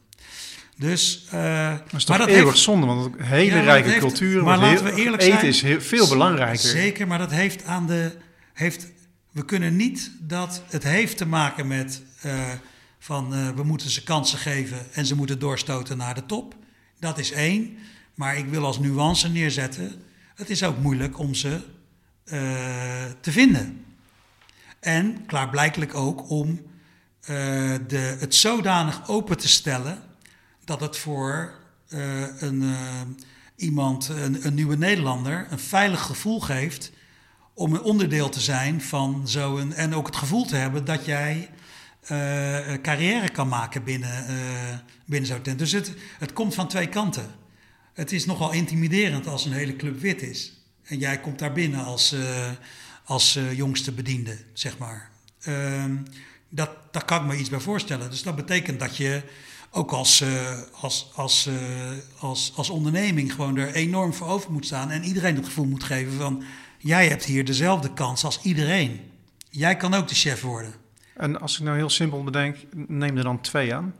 Dus, 0.78 1.26
uh, 1.34 1.70
dat 1.70 1.92
is 1.96 2.06
maar 2.06 2.18
dat 2.18 2.28
eeuwig 2.28 2.44
heeft, 2.44 2.58
zonde, 2.58 2.86
want 2.86 3.04
een 3.04 3.24
hele 3.24 3.60
rijke 3.60 3.98
cultuur. 3.98 4.42
Maar 4.42 4.58
laten 4.58 4.84
we 4.84 4.94
eerlijk 4.94 5.22
eten 5.22 5.38
zijn, 5.38 5.50
is 5.50 5.62
heel, 5.62 5.80
veel 5.80 6.08
belangrijker. 6.08 6.68
Zeker, 6.68 7.06
maar 7.06 7.18
dat 7.18 7.30
heeft 7.30 7.64
aan 7.64 7.86
de... 7.86 8.16
Heeft, 8.52 8.86
we 9.30 9.44
kunnen 9.44 9.76
niet 9.76 10.10
dat 10.20 10.62
het 10.66 10.82
heeft 10.82 11.16
te 11.16 11.26
maken 11.26 11.66
met 11.66 12.02
uh, 12.26 12.44
van 12.98 13.34
uh, 13.34 13.48
we 13.48 13.62
moeten 13.62 13.90
ze 13.90 14.02
kansen 14.02 14.38
geven 14.38 14.86
en 14.92 15.06
ze 15.06 15.16
moeten 15.16 15.38
doorstoten 15.38 15.96
naar 15.96 16.14
de 16.14 16.26
top. 16.26 16.54
Dat 17.00 17.18
is 17.18 17.32
één. 17.32 17.76
Maar 18.14 18.36
ik 18.36 18.46
wil 18.46 18.64
als 18.64 18.78
nuance 18.78 19.28
neerzetten. 19.28 20.02
Het 20.34 20.50
is 20.50 20.62
ook 20.62 20.78
moeilijk 20.78 21.18
om 21.18 21.34
ze 21.34 21.60
te 23.20 23.32
vinden. 23.32 23.84
En 24.80 25.26
klaarblijkelijk 25.26 25.94
ook 25.94 26.30
om 26.30 26.60
de, 27.86 28.16
het 28.18 28.34
zodanig 28.34 29.08
open 29.08 29.38
te 29.38 29.48
stellen 29.48 30.02
dat 30.66 30.80
het 30.80 30.96
voor 30.96 31.54
uh, 31.88 32.42
een, 32.42 32.62
uh, 32.62 33.00
iemand, 33.56 34.08
een, 34.08 34.46
een, 34.46 34.54
nieuwe 34.54 34.76
Nederlander, 34.76 35.46
een 35.50 35.58
veilig 35.58 36.02
gevoel 36.02 36.40
geeft 36.40 36.92
om 37.54 37.74
een 37.74 37.82
onderdeel 37.82 38.28
te 38.28 38.40
zijn 38.40 38.82
van 38.82 39.28
zo'n. 39.28 39.72
En 39.72 39.94
ook 39.94 40.06
het 40.06 40.16
gevoel 40.16 40.44
te 40.44 40.56
hebben 40.56 40.84
dat 40.84 41.04
jij 41.04 41.50
uh, 42.02 42.08
carrière 42.82 43.28
kan 43.28 43.48
maken 43.48 43.84
binnen, 43.84 44.24
binnen 45.04 45.28
zo'n 45.28 45.42
tent. 45.42 45.58
Dus 45.58 45.72
het, 45.72 45.92
het 46.18 46.32
komt 46.32 46.54
van 46.54 46.68
twee 46.68 46.88
kanten. 46.88 47.26
Het 47.92 48.12
is 48.12 48.26
nogal 48.26 48.52
intimiderend 48.52 49.26
als 49.26 49.44
een 49.44 49.52
hele 49.52 49.76
club 49.76 50.00
wit 50.00 50.22
is. 50.22 50.52
En 50.84 50.98
jij 50.98 51.20
komt 51.20 51.38
daar 51.38 51.52
binnen 51.52 51.84
als, 51.84 52.14
als 53.04 53.38
jongste 53.54 53.92
bediende, 53.92 54.38
zeg 54.52 54.78
maar. 54.78 55.10
Ehm, 55.40 55.96
dat, 56.48 56.70
daar 56.90 57.04
kan 57.04 57.20
ik 57.20 57.26
me 57.26 57.36
iets 57.36 57.48
bij 57.48 57.60
voorstellen. 57.60 58.10
Dus 58.10 58.22
dat 58.22 58.36
betekent 58.36 58.80
dat 58.80 58.96
je 58.96 59.22
ook 59.76 59.92
als, 59.92 60.20
uh, 60.20 60.58
als, 60.80 61.10
als, 61.14 61.46
uh, 61.46 61.54
als, 62.18 62.52
als 62.56 62.70
onderneming 62.70 63.32
gewoon 63.32 63.56
er 63.56 63.74
enorm 63.74 64.14
voor 64.14 64.26
over 64.26 64.52
moet 64.52 64.66
staan. 64.66 64.90
En 64.90 65.04
iedereen 65.04 65.36
het 65.36 65.44
gevoel 65.44 65.64
moet 65.64 65.84
geven 65.84 66.12
van, 66.12 66.42
jij 66.78 67.08
hebt 67.08 67.24
hier 67.24 67.44
dezelfde 67.44 67.92
kans 67.92 68.24
als 68.24 68.40
iedereen. 68.42 69.00
Jij 69.50 69.76
kan 69.76 69.94
ook 69.94 70.08
de 70.08 70.14
chef 70.14 70.40
worden. 70.40 70.74
En 71.16 71.40
als 71.40 71.58
ik 71.58 71.64
nou 71.64 71.76
heel 71.76 71.90
simpel 71.90 72.24
bedenk, 72.24 72.56
neem 72.86 73.16
er 73.16 73.22
dan 73.22 73.40
twee 73.40 73.74
aan. 73.74 73.94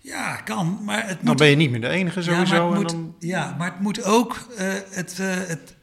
Ja, 0.00 0.36
kan, 0.36 0.78
maar 0.84 1.06
het 1.06 1.16
moet... 1.16 1.26
Dan 1.26 1.36
ben 1.36 1.48
je 1.48 1.56
niet 1.56 1.70
meer 1.70 1.80
de 1.80 1.88
enige 1.88 2.22
sowieso. 2.22 2.54
Ja, 2.54 2.60
maar 2.60 2.78
het, 2.78 2.80
moet, 2.82 2.90
dan... 2.90 3.14
ja, 3.18 3.54
maar 3.58 3.70
het 3.70 3.80
moet 3.80 4.02
ook, 4.02 4.46
uh, 4.50 4.72
het, 4.90 5.16
het, 5.18 5.74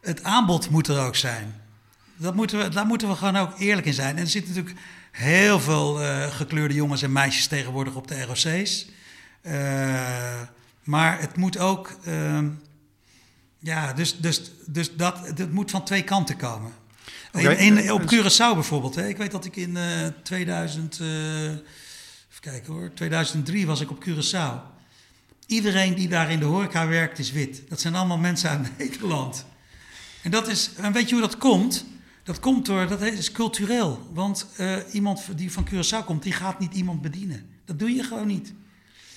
het 0.00 0.22
aanbod 0.24 0.70
moet 0.70 0.88
er 0.88 1.00
ook 1.06 1.16
zijn. 1.16 1.54
Dat 2.16 2.34
moeten 2.34 2.58
we, 2.58 2.68
daar 2.68 2.86
moeten 2.86 3.08
we 3.08 3.14
gewoon 3.14 3.36
ook 3.36 3.58
eerlijk 3.58 3.86
in 3.86 3.94
zijn. 3.94 4.16
En 4.16 4.22
er 4.22 4.28
zit 4.28 4.46
natuurlijk 4.46 4.76
heel 5.20 5.60
veel 5.60 6.02
uh, 6.02 6.26
gekleurde 6.26 6.74
jongens 6.74 7.02
en 7.02 7.12
meisjes 7.12 7.46
tegenwoordig 7.46 7.94
op 7.94 8.08
de 8.08 8.24
ROC's. 8.24 8.86
Uh, 9.42 9.52
maar 10.84 11.20
het 11.20 11.36
moet 11.36 11.58
ook. 11.58 11.98
Uh, 12.08 12.38
ja, 13.58 13.92
dus, 13.92 14.16
dus, 14.16 14.42
dus 14.66 14.96
dat, 14.96 15.18
het 15.26 15.52
moet 15.52 15.70
van 15.70 15.84
twee 15.84 16.02
kanten 16.02 16.36
komen. 16.36 16.72
Okay. 17.32 17.54
In, 17.54 17.78
in, 17.78 17.92
op 17.92 18.02
Curaçao 18.02 18.54
bijvoorbeeld. 18.54 18.94
Hè. 18.94 19.08
Ik 19.08 19.16
weet 19.16 19.30
dat 19.30 19.44
ik 19.44 19.56
in 19.56 19.78
2000. 20.22 21.00
even 21.00 21.62
kijken 22.40 22.72
hoor. 22.72 22.90
2003 22.94 23.66
was 23.66 23.80
ik 23.80 23.90
op 23.90 24.04
Curaçao. 24.08 24.78
Iedereen 25.46 25.94
die 25.94 26.08
daar 26.08 26.30
in 26.30 26.38
de 26.38 26.44
horeca 26.44 26.86
werkt 26.86 27.18
is 27.18 27.32
wit. 27.32 27.62
Dat 27.68 27.80
zijn 27.80 27.94
allemaal 27.94 28.18
mensen 28.18 28.50
uit 28.50 28.70
Nederland. 28.78 29.44
En, 30.22 30.30
dat 30.30 30.48
is, 30.48 30.70
en 30.76 30.92
weet 30.92 31.08
je 31.08 31.14
hoe 31.14 31.24
dat 31.24 31.38
komt? 31.38 31.84
Dat 32.30 32.40
komt 32.40 32.66
door, 32.66 32.86
dat 32.86 33.02
is 33.02 33.32
cultureel. 33.32 34.10
Want 34.12 34.46
uh, 34.60 34.76
iemand 34.92 35.38
die 35.38 35.52
van 35.52 35.68
Curaçao 35.68 36.04
komt, 36.04 36.22
die 36.22 36.32
gaat 36.32 36.58
niet 36.58 36.74
iemand 36.74 37.02
bedienen. 37.02 37.50
Dat 37.64 37.78
doe 37.78 37.90
je 37.90 38.02
gewoon 38.02 38.26
niet. 38.26 38.52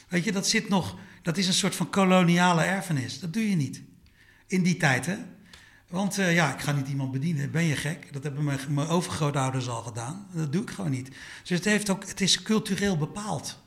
Weet 0.07 0.23
je, 0.23 0.31
dat 0.31 0.47
zit 0.47 0.69
nog, 0.69 0.95
dat 1.21 1.37
is 1.37 1.47
een 1.47 1.53
soort 1.53 1.75
van 1.75 1.89
koloniale 1.89 2.61
erfenis. 2.61 3.19
Dat 3.19 3.33
doe 3.33 3.49
je 3.49 3.55
niet. 3.55 3.81
In 4.47 4.63
die 4.63 4.77
tijd, 4.77 5.05
hè. 5.05 5.17
Want 5.89 6.19
uh, 6.19 6.33
ja, 6.33 6.53
ik 6.53 6.59
ga 6.59 6.71
niet 6.71 6.87
iemand 6.87 7.11
bedienen. 7.11 7.51
Ben 7.51 7.63
je 7.63 7.75
gek? 7.75 8.13
Dat 8.13 8.23
hebben 8.23 8.43
mijn, 8.43 8.59
mijn 8.69 8.87
overgrootouders 8.87 9.69
al 9.69 9.81
gedaan. 9.81 10.27
Dat 10.31 10.51
doe 10.51 10.61
ik 10.61 10.69
gewoon 10.69 10.91
niet. 10.91 11.09
Dus 11.41 11.49
het, 11.49 11.65
heeft 11.65 11.89
ook, 11.89 12.07
het 12.07 12.21
is 12.21 12.41
cultureel 12.41 12.97
bepaald 12.97 13.59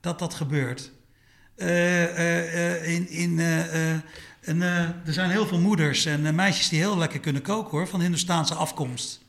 dat 0.00 0.18
dat 0.18 0.34
gebeurt. 0.34 0.92
Uh, 1.56 2.94
in, 2.94 3.08
in 3.08 3.38
en 4.50 4.56
uh, 4.56 4.78
er 4.82 5.12
zijn 5.12 5.30
heel 5.30 5.46
veel 5.46 5.58
moeders 5.58 6.04
en 6.04 6.20
uh, 6.20 6.32
meisjes 6.32 6.68
die 6.68 6.78
heel 6.78 6.98
lekker 6.98 7.20
kunnen 7.20 7.42
koken 7.42 7.70
hoor, 7.70 7.88
van 7.88 8.00
Hindoestaanse 8.00 8.54
afkomst. 8.54 9.20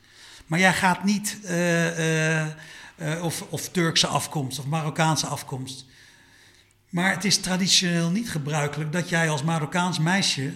Maar 0.46 0.58
jij 0.58 0.72
gaat 0.72 1.04
niet, 1.04 1.38
uh, 1.44 3.24
of, 3.24 3.42
of 3.48 3.68
Turkse 3.68 4.06
afkomst 4.06 4.58
of 4.58 4.66
Marokkaanse 4.66 5.26
afkomst. 5.26 5.84
Maar 6.88 7.10
het 7.10 7.24
is 7.24 7.36
traditioneel 7.36 8.10
niet 8.10 8.30
gebruikelijk 8.30 8.92
dat 8.92 9.08
jij 9.08 9.28
als 9.28 9.42
Marokkaans 9.42 9.98
meisje 9.98 10.52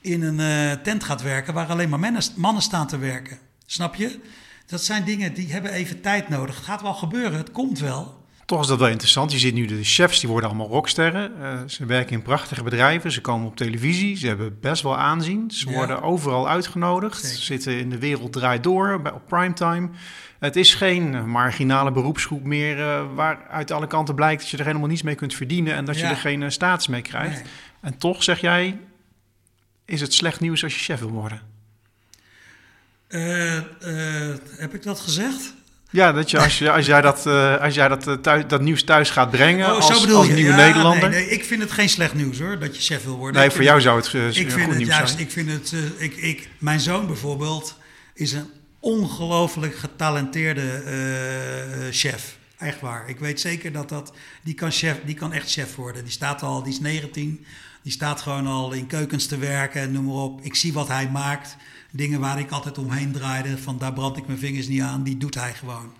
in 0.00 0.22
een 0.22 0.82
tent 0.82 1.04
gaat 1.04 1.22
werken 1.22 1.54
waar 1.54 1.66
alleen 1.68 1.88
maar 1.88 1.98
mannen, 1.98 2.22
mannen 2.36 2.62
staan 2.62 2.86
te 2.86 2.98
werken. 2.98 3.38
Snap 3.66 3.94
je? 3.94 4.20
Dat 4.66 4.82
zijn 4.82 5.04
dingen 5.04 5.34
die 5.34 5.52
hebben 5.52 5.72
even 5.72 6.00
tijd 6.00 6.28
nodig. 6.28 6.56
Het 6.56 6.64
gaat 6.64 6.82
wel 6.82 6.94
gebeuren, 6.94 7.38
het 7.38 7.52
komt 7.52 7.78
wel. 7.78 8.25
Toch 8.46 8.60
is 8.60 8.66
dat 8.66 8.78
wel 8.78 8.88
interessant. 8.88 9.32
Je 9.32 9.38
ziet 9.38 9.54
nu 9.54 9.66
de 9.66 9.84
chefs, 9.84 10.20
die 10.20 10.28
worden 10.28 10.48
allemaal 10.48 10.68
rocksterren. 10.68 11.32
Uh, 11.40 11.60
ze 11.66 11.86
werken 11.86 12.12
in 12.12 12.22
prachtige 12.22 12.62
bedrijven, 12.62 13.12
ze 13.12 13.20
komen 13.20 13.46
op 13.46 13.56
televisie, 13.56 14.16
ze 14.16 14.26
hebben 14.26 14.58
best 14.60 14.82
wel 14.82 14.96
aanzien. 14.96 15.50
Ze 15.50 15.70
worden 15.70 16.02
overal 16.02 16.48
uitgenodigd, 16.48 17.24
Ze 17.24 17.42
zitten 17.42 17.78
in 17.78 17.90
de 17.90 17.98
wereld 17.98 18.32
draait 18.32 18.62
door, 18.62 19.02
bij, 19.02 19.12
op 19.12 19.22
primetime. 19.26 19.88
Het 20.38 20.56
is 20.56 20.74
geen 20.74 21.30
marginale 21.30 21.92
beroepsgroep 21.92 22.44
meer 22.44 22.78
uh, 22.78 23.14
waar 23.14 23.46
uit 23.48 23.70
alle 23.70 23.86
kanten 23.86 24.14
blijkt 24.14 24.40
dat 24.40 24.50
je 24.50 24.56
er 24.56 24.64
helemaal 24.64 24.88
niets 24.88 25.02
mee 25.02 25.14
kunt 25.14 25.34
verdienen 25.34 25.74
en 25.74 25.84
dat 25.84 25.98
je 25.98 26.04
er 26.04 26.16
geen 26.16 26.40
uh, 26.40 26.48
status 26.48 26.86
mee 26.86 27.02
krijgt. 27.02 27.42
Nee. 27.42 27.52
En 27.80 27.98
toch 27.98 28.22
zeg 28.22 28.40
jij, 28.40 28.78
is 29.84 30.00
het 30.00 30.14
slecht 30.14 30.40
nieuws 30.40 30.62
als 30.62 30.74
je 30.74 30.80
chef 30.80 31.00
wil 31.00 31.10
worden? 31.10 31.40
heb 34.58 34.74
ik 34.74 34.82
dat 34.82 35.00
gezegd? 35.00 35.55
Ja, 35.90 36.12
dat 36.12 36.30
je, 36.30 36.38
als, 36.38 36.58
jij, 36.58 37.00
dat, 37.00 37.26
als 37.60 37.74
jij 37.74 37.88
dat, 37.88 38.08
uh, 38.08 38.14
thuis, 38.14 38.44
dat 38.48 38.60
nieuws 38.60 38.84
thuis 38.84 39.10
gaat 39.10 39.30
brengen 39.30 39.66
oh, 39.66 39.74
als, 39.74 39.90
als 39.90 40.28
nieuwe 40.28 40.50
ja, 40.50 40.56
Nederlander. 40.56 41.08
Nee, 41.08 41.20
nee, 41.20 41.30
ik 41.30 41.44
vind 41.44 41.62
het 41.62 41.70
geen 41.70 41.88
slecht 41.88 42.14
nieuws 42.14 42.38
hoor, 42.38 42.58
dat 42.58 42.76
je 42.76 42.82
chef 42.82 43.04
wil 43.04 43.16
worden. 43.16 43.40
Nee, 43.40 43.50
voor 43.50 43.62
jou 43.62 43.80
zou 43.80 43.96
het 43.96 44.12
uh, 44.12 44.36
ik 44.36 44.50
vind 44.50 44.74
het 44.74 44.86
juist, 44.86 45.18
Ik 45.18 45.30
vind 45.30 45.50
het, 45.50 45.74
ik, 45.96 46.16
ik, 46.16 46.48
mijn 46.58 46.80
zoon 46.80 47.06
bijvoorbeeld 47.06 47.78
is 48.14 48.32
een 48.32 48.50
ongelooflijk 48.80 49.76
getalenteerde 49.76 50.82
chef. 51.90 52.36
Echt 52.58 52.80
waar. 52.80 53.08
Ik 53.08 53.18
weet 53.18 53.40
zeker 53.40 53.72
dat 53.72 53.88
dat, 53.88 54.12
die 54.42 54.54
kan, 54.54 54.70
chef, 54.70 54.96
die 55.04 55.14
kan 55.14 55.32
echt 55.32 55.50
chef 55.50 55.74
worden. 55.74 56.02
Die 56.02 56.12
staat 56.12 56.42
al, 56.42 56.62
die 56.62 56.72
is 56.72 56.80
19, 56.80 57.46
die 57.82 57.92
staat 57.92 58.20
gewoon 58.20 58.46
al 58.46 58.72
in 58.72 58.86
keukens 58.86 59.26
te 59.26 59.38
werken, 59.38 59.92
noem 59.92 60.04
maar 60.04 60.14
op. 60.14 60.40
Ik 60.42 60.54
zie 60.54 60.72
wat 60.72 60.88
hij 60.88 61.08
maakt 61.10 61.56
dingen 61.96 62.20
waar 62.20 62.38
ik 62.38 62.50
altijd 62.50 62.78
omheen 62.78 63.12
draaide, 63.12 63.58
van 63.58 63.78
daar 63.78 63.92
brand 63.92 64.16
ik 64.16 64.26
mijn 64.26 64.38
vingers 64.38 64.68
niet 64.68 64.80
aan, 64.80 65.02
die 65.02 65.16
doet 65.16 65.34
hij 65.34 65.54
gewoon. 65.54 65.92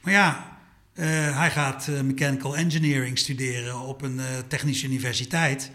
Maar 0.00 0.12
ja, 0.12 0.58
uh, 0.94 1.04
hij 1.38 1.50
gaat 1.50 1.86
uh, 1.90 2.00
mechanical 2.00 2.56
engineering 2.56 3.18
studeren 3.18 3.80
op 3.80 4.02
een 4.02 4.16
uh, 4.16 4.24
technische 4.48 4.86
universiteit. 4.86 5.70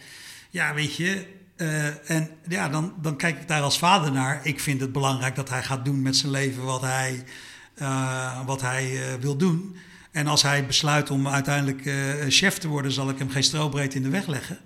Ja, 0.49 0.73
weet 0.73 0.95
je, 0.95 1.25
en 2.05 2.29
ja, 2.47 2.69
dan, 2.69 2.93
dan 3.01 3.17
kijk 3.17 3.41
ik 3.41 3.47
daar 3.47 3.61
als 3.61 3.79
vader 3.79 4.11
naar. 4.11 4.39
Ik 4.43 4.59
vind 4.59 4.81
het 4.81 4.91
belangrijk 4.91 5.35
dat 5.35 5.49
hij 5.49 5.63
gaat 5.63 5.85
doen 5.85 6.01
met 6.01 6.15
zijn 6.15 6.31
leven 6.31 6.63
wat 6.63 6.81
hij, 6.81 7.23
wat 8.45 8.61
hij 8.61 8.99
wil 9.19 9.37
doen. 9.37 9.75
En 10.11 10.27
als 10.27 10.41
hij 10.41 10.65
besluit 10.65 11.09
om 11.09 11.27
uiteindelijk 11.27 11.91
chef 12.27 12.57
te 12.57 12.67
worden, 12.67 12.91
zal 12.91 13.09
ik 13.09 13.17
hem 13.17 13.29
geen 13.29 13.43
strobreed 13.43 13.93
in 13.93 14.03
de 14.03 14.09
weg 14.09 14.27
leggen. 14.27 14.59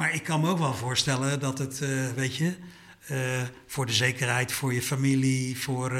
Maar 0.00 0.14
ik 0.14 0.22
kan 0.22 0.40
me 0.40 0.48
ook 0.48 0.58
wel 0.58 0.74
voorstellen 0.74 1.40
dat 1.40 1.58
het, 1.58 1.80
eh, 1.80 1.88
weet 2.16 2.36
je, 2.36 2.46
eh, 2.46 2.52
voor 3.66 3.86
de 3.86 3.92
zekerheid, 3.92 4.52
voor 4.52 4.74
je 4.74 4.82
familie, 4.82 5.58
voor. 5.58 5.90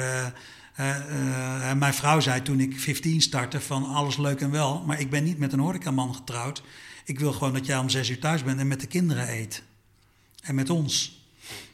eh, 0.81 0.95
eh, 1.09 1.69
eh, 1.69 1.77
mijn 1.77 1.93
vrouw 1.93 2.19
zei 2.19 2.41
toen 2.41 2.59
ik 2.59 2.79
15 2.79 3.21
startte 3.21 3.61
van 3.61 3.85
alles 3.85 4.17
leuk 4.17 4.41
en 4.41 4.51
wel, 4.51 4.83
maar 4.85 4.99
ik 4.99 5.09
ben 5.09 5.23
niet 5.23 5.37
met 5.37 5.53
een 5.53 5.59
horecaman 5.59 6.15
getrouwd. 6.15 6.63
Ik 7.05 7.19
wil 7.19 7.33
gewoon 7.33 7.53
dat 7.53 7.65
jij 7.65 7.77
om 7.77 7.89
zes 7.89 8.09
uur 8.09 8.19
thuis 8.19 8.43
bent 8.43 8.59
en 8.59 8.67
met 8.67 8.79
de 8.79 8.87
kinderen 8.87 9.29
eet. 9.29 9.63
En 10.41 10.55
met 10.55 10.69
ons. 10.69 11.23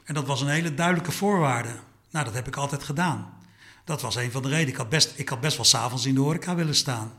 En 0.03 0.13
dat 0.13 0.27
was 0.27 0.41
een 0.41 0.47
hele 0.47 0.73
duidelijke 0.73 1.11
voorwaarde. 1.11 1.75
Nou, 2.09 2.25
dat 2.25 2.33
heb 2.33 2.47
ik 2.47 2.55
altijd 2.55 2.83
gedaan. 2.83 3.33
Dat 3.85 4.01
was 4.01 4.15
een 4.15 4.31
van 4.31 4.41
de 4.41 4.47
redenen. 4.47 4.69
Ik 4.71 4.77
had 4.77 4.89
best, 4.89 5.13
ik 5.15 5.29
had 5.29 5.41
best 5.41 5.55
wel 5.55 5.65
s'avonds 5.65 6.05
in 6.05 6.13
de 6.13 6.19
horeca 6.19 6.55
willen 6.55 6.75
staan. 6.75 7.11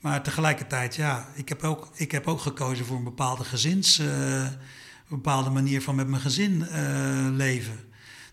Maar 0.00 0.22
tegelijkertijd, 0.22 0.94
ja, 0.94 1.28
ik 1.34 1.48
heb 1.48 1.62
ook, 1.62 1.88
ik 1.94 2.10
heb 2.10 2.26
ook 2.28 2.40
gekozen 2.40 2.86
voor 2.86 2.96
een 2.96 3.04
bepaalde 3.04 3.44
gezins... 3.44 3.98
eh, 3.98 4.46
bepaalde 5.08 5.50
manier 5.50 5.82
van 5.82 5.94
met 5.94 6.08
mijn 6.08 6.22
gezin 6.22 6.66
eh, 6.66 7.26
leven. 7.30 7.80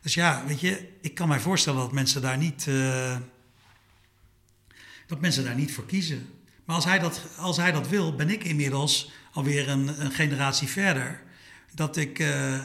Dus 0.01 0.13
ja, 0.13 0.43
weet 0.47 0.59
je, 0.59 0.89
ik 1.01 1.15
kan 1.15 1.27
mij 1.27 1.39
voorstellen 1.39 1.79
dat 1.79 1.91
mensen 1.91 2.21
daar 2.21 2.37
niet... 2.37 2.67
eh, 2.67 3.15
dat 5.07 5.19
mensen 5.19 5.43
daar 5.43 5.55
niet 5.55 5.73
voor 5.73 5.85
kiezen. 5.85 6.29
Maar 6.65 6.75
als 6.75 6.85
hij 6.85 6.99
dat, 6.99 7.21
als 7.37 7.57
hij 7.57 7.71
dat 7.71 7.87
wil, 7.87 8.15
ben 8.15 8.29
ik 8.29 8.43
inmiddels 8.43 9.11
alweer 9.33 9.69
een, 9.69 10.01
een 10.01 10.11
generatie 10.11 10.67
verder. 10.67 11.21
Dat 11.73 11.97
ik, 11.97 12.19
eh, 12.19 12.59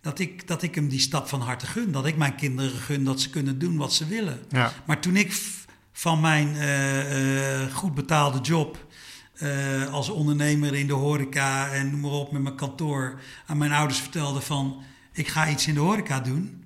dat, 0.00 0.18
ik, 0.18 0.48
dat 0.48 0.62
ik 0.62 0.74
hem 0.74 0.88
die 0.88 1.00
stap 1.00 1.28
van 1.28 1.40
harte 1.40 1.66
gun. 1.66 1.92
Dat 1.92 2.06
ik 2.06 2.16
mijn 2.16 2.34
kinderen 2.34 2.78
gun 2.78 3.04
dat 3.04 3.20
ze 3.20 3.30
kunnen 3.30 3.58
doen 3.58 3.76
wat 3.76 3.94
ze 3.94 4.06
willen. 4.06 4.44
Ja. 4.48 4.72
Maar 4.86 5.00
toen 5.00 5.16
ik 5.16 5.42
van 5.92 6.20
mijn 6.20 6.56
goed 7.72 7.94
betaalde 7.94 8.40
job 8.40 8.91
eh, 9.32 9.92
als 9.92 10.08
ondernemer 10.08 10.74
in 10.74 10.86
de 10.86 10.92
horeca 10.92 11.68
en 11.72 11.90
noem 11.90 12.00
maar 12.00 12.10
op 12.10 12.32
met 12.32 12.42
mijn 12.42 12.54
kantoor 12.54 13.20
aan 13.46 13.58
mijn 13.58 13.72
ouders 13.72 14.00
vertelde 14.00 14.40
van 14.40 14.82
ik 15.12 15.28
ga 15.28 15.48
iets 15.48 15.66
in 15.66 15.74
de 15.74 15.80
horeca 15.80 16.20
doen. 16.20 16.64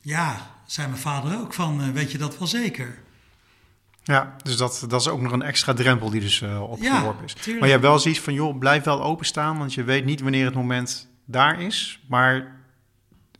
Ja, 0.00 0.50
zei 0.66 0.88
mijn 0.88 1.00
vader 1.00 1.38
ook 1.38 1.54
van 1.54 1.82
eh, 1.82 1.88
weet 1.88 2.12
je 2.12 2.18
dat 2.18 2.38
wel 2.38 2.48
zeker. 2.48 2.98
Ja, 4.04 4.36
dus 4.42 4.56
dat, 4.56 4.84
dat 4.88 5.00
is 5.00 5.08
ook 5.08 5.20
nog 5.20 5.32
een 5.32 5.42
extra 5.42 5.74
drempel 5.74 6.10
die 6.10 6.20
dus 6.20 6.42
eh, 6.42 6.70
opgeworpen 6.70 7.24
is. 7.24 7.32
tuurlijk. 7.32 7.58
Maar 7.58 7.66
je 7.66 7.74
hebt 7.74 7.86
wel 7.86 7.98
zoiets 7.98 8.20
van, 8.20 8.34
joh, 8.34 8.58
blijf 8.58 8.84
wel 8.84 9.02
openstaan, 9.02 9.58
want 9.58 9.74
je 9.74 9.84
weet 9.84 10.04
niet 10.04 10.20
wanneer 10.20 10.44
het 10.44 10.54
moment 10.54 11.08
daar 11.24 11.60
is. 11.60 12.00
Maar 12.08 12.60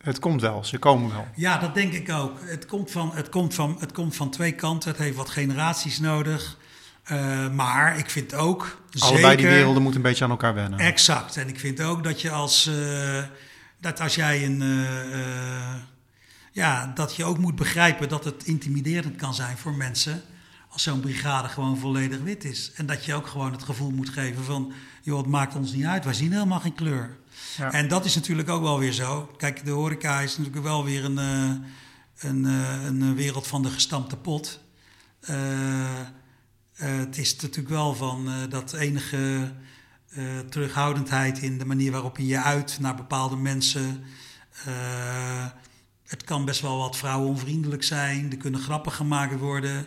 het 0.01 0.19
komt 0.19 0.41
wel, 0.41 0.63
ze 0.63 0.77
komen 0.77 1.11
wel. 1.11 1.27
Ja, 1.35 1.57
dat 1.57 1.73
denk 1.73 1.93
ik 1.93 2.11
ook. 2.11 2.39
Het 2.41 2.65
komt 2.65 2.91
van, 2.91 3.11
het 3.13 3.29
komt 3.29 3.53
van, 3.53 3.75
het 3.79 3.91
komt 3.91 4.15
van 4.15 4.29
twee 4.29 4.51
kanten. 4.51 4.89
Het 4.89 4.99
heeft 4.99 5.15
wat 5.15 5.29
generaties 5.29 5.99
nodig. 5.99 6.57
Eh, 7.03 7.49
maar 7.49 7.97
ik 7.97 8.09
vind 8.09 8.33
ook 8.33 8.81
Allebei 8.99 9.35
die 9.35 9.45
werelden 9.45 9.81
moeten 9.81 10.01
een 10.01 10.07
beetje 10.07 10.23
aan 10.23 10.29
elkaar 10.29 10.53
wennen. 10.53 10.79
Exact. 10.79 11.37
En 11.37 11.47
ik 11.47 11.59
vind 11.59 11.81
ook 11.81 12.03
dat 12.03 12.21
je 12.21 12.31
als, 12.31 12.67
eh, 12.67 13.23
dat 13.79 13.99
als 13.99 14.15
jij 14.15 14.45
een, 14.45 14.61
eh, 14.61 15.75
ja, 16.51 16.91
dat 16.95 17.15
je 17.15 17.23
ook 17.23 17.37
moet 17.37 17.55
begrijpen 17.55 18.09
dat 18.09 18.23
het 18.23 18.43
intimiderend 18.43 19.15
kan 19.15 19.33
zijn 19.33 19.57
voor 19.57 19.73
mensen 19.73 20.21
als 20.69 20.83
zo'n 20.83 20.99
brigade 20.99 21.47
gewoon 21.47 21.77
volledig 21.77 22.19
wit 22.19 22.43
is. 22.43 22.71
En 22.75 22.85
dat 22.85 23.05
je 23.05 23.13
ook 23.13 23.27
gewoon 23.27 23.51
het 23.51 23.63
gevoel 23.63 23.91
moet 23.91 24.09
geven 24.09 24.43
van, 24.43 24.73
joh, 25.01 25.17
het 25.17 25.27
maakt 25.27 25.55
ons 25.55 25.71
niet 25.71 25.85
uit, 25.85 26.03
wij 26.03 26.13
zien 26.13 26.31
helemaal 26.31 26.59
geen 26.59 26.75
kleur. 26.75 27.17
Ja. 27.57 27.71
En 27.71 27.87
dat 27.87 28.05
is 28.05 28.15
natuurlijk 28.15 28.49
ook 28.49 28.61
wel 28.61 28.79
weer 28.79 28.91
zo. 28.91 29.31
Kijk, 29.37 29.65
de 29.65 29.71
horeca 29.71 30.19
is 30.19 30.37
natuurlijk 30.37 30.65
wel 30.65 30.83
weer 30.83 31.05
een, 31.05 31.17
een, 32.19 32.43
een 32.85 33.15
wereld 33.15 33.47
van 33.47 33.61
de 33.61 33.69
gestampte 33.69 34.17
pot. 34.17 34.59
Eh, 36.75 36.97
het 36.97 37.17
is 37.17 37.35
natuurlijk 37.35 37.69
wel 37.69 37.95
van 37.95 38.27
eh, 38.27 38.33
dat 38.49 38.73
enige 38.73 39.51
eh, 40.09 40.23
terughoudendheid 40.49 41.39
in 41.39 41.57
de 41.57 41.65
manier 41.65 41.91
waarop 41.91 42.17
je 42.17 42.25
je 42.25 42.41
uit 42.41 42.77
naar 42.79 42.95
bepaalde 42.95 43.35
mensen. 43.35 44.03
Het 46.03 46.23
kan 46.23 46.45
best 46.45 46.61
wel 46.61 46.77
wat 46.77 46.97
vrouwenonvriendelijk 46.97 47.83
zijn. 47.83 48.31
Er 48.31 48.37
kunnen 48.37 48.59
grappen 48.59 48.91
gemaakt 48.91 49.39
worden. 49.39 49.85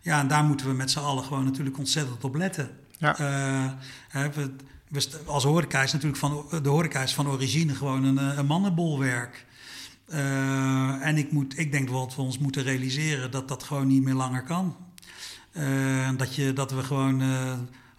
Ja, 0.00 0.20
en 0.20 0.28
daar 0.28 0.44
moeten 0.44 0.66
we 0.66 0.72
met 0.72 0.90
z'n 0.90 0.98
allen 0.98 1.24
gewoon 1.24 1.44
natuurlijk 1.44 1.78
ontzettend 1.78 2.24
op 2.24 2.34
letten. 2.34 2.70
Ja. 2.98 3.78
We, 4.12 4.50
als 5.24 5.44
horeca 5.44 5.82
is 5.82 5.92
natuurlijk 5.92 6.18
van, 6.18 6.46
de 6.62 6.68
horeca 6.68 7.02
is 7.02 7.14
van 7.14 7.28
origine 7.28 7.74
gewoon 7.74 8.04
een, 8.04 8.38
een 8.38 8.46
mannenbolwerk. 8.46 9.46
En 11.00 11.16
ik, 11.16 11.32
moet, 11.32 11.58
ik 11.58 11.72
denk 11.72 11.88
wel 11.88 12.06
dat 12.06 12.16
we 12.16 12.22
ons 12.22 12.38
moeten 12.38 12.62
realiseren 12.62 13.30
dat 13.30 13.48
dat 13.48 13.62
gewoon 13.62 13.86
niet 13.86 14.02
meer 14.02 14.14
langer 14.14 14.42
kan. 14.42 14.76
Eh, 15.58 16.10
dat, 16.16 16.34
je, 16.34 16.52
dat 16.52 16.70
we 16.70 16.82
gewoon 16.82 17.20
eh 17.22 17.52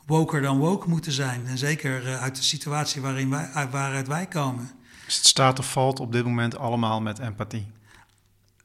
woker 0.05 0.41
dan 0.41 0.57
woke 0.57 0.89
moeten 0.89 1.11
zijn. 1.11 1.47
En 1.47 1.57
zeker 1.57 2.07
eh, 2.07 2.21
uit 2.21 2.35
de 2.35 2.43
situatie 2.43 3.01
waarin 3.01 3.29
wij, 3.29 3.67
waaruit 3.71 4.07
wij 4.07 4.25
komen. 4.25 4.71
Dus 5.05 5.15
het 5.15 5.25
staat 5.25 5.59
of 5.59 5.71
valt 5.71 5.99
op 5.99 6.11
dit 6.11 6.23
moment 6.23 6.57
allemaal 6.57 7.01
met 7.01 7.19
empathie. 7.19 7.67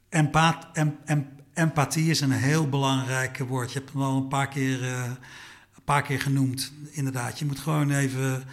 Empaat, 0.09 0.67
em, 0.73 0.97
em- 1.05 1.29
empathie 1.53 2.09
is 2.09 2.21
een 2.21 2.31
heel 2.31 2.69
belangrijk 2.69 3.37
woord. 3.37 3.71
Je 3.71 3.79
hebt 3.79 3.91
hem 3.91 4.01
al 4.01 4.17
een 4.17 4.27
paar 4.27 4.47
keer, 4.47 4.83
een 4.83 5.83
paar 5.83 6.01
keer 6.01 6.19
genoemd. 6.21 6.73
Inderdaad, 6.91 7.39
je 7.39 7.45
moet 7.45 7.59
gewoon 7.59 7.91
even. 7.91 8.43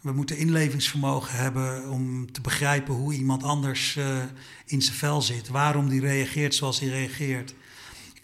We 0.00 0.12
moeten 0.12 0.36
inlevingsvermogen 0.38 1.38
hebben 1.38 1.90
om 1.90 2.32
te 2.32 2.40
begrijpen 2.40 2.94
hoe 2.94 3.14
iemand 3.14 3.42
anders 3.42 3.96
in 4.66 4.82
zijn 4.82 4.96
vel 4.96 5.22
zit. 5.22 5.48
Waarom 5.48 5.88
die 5.88 6.00
reageert 6.00 6.54
zoals 6.54 6.80
hij 6.80 6.88
reageert. 6.88 7.54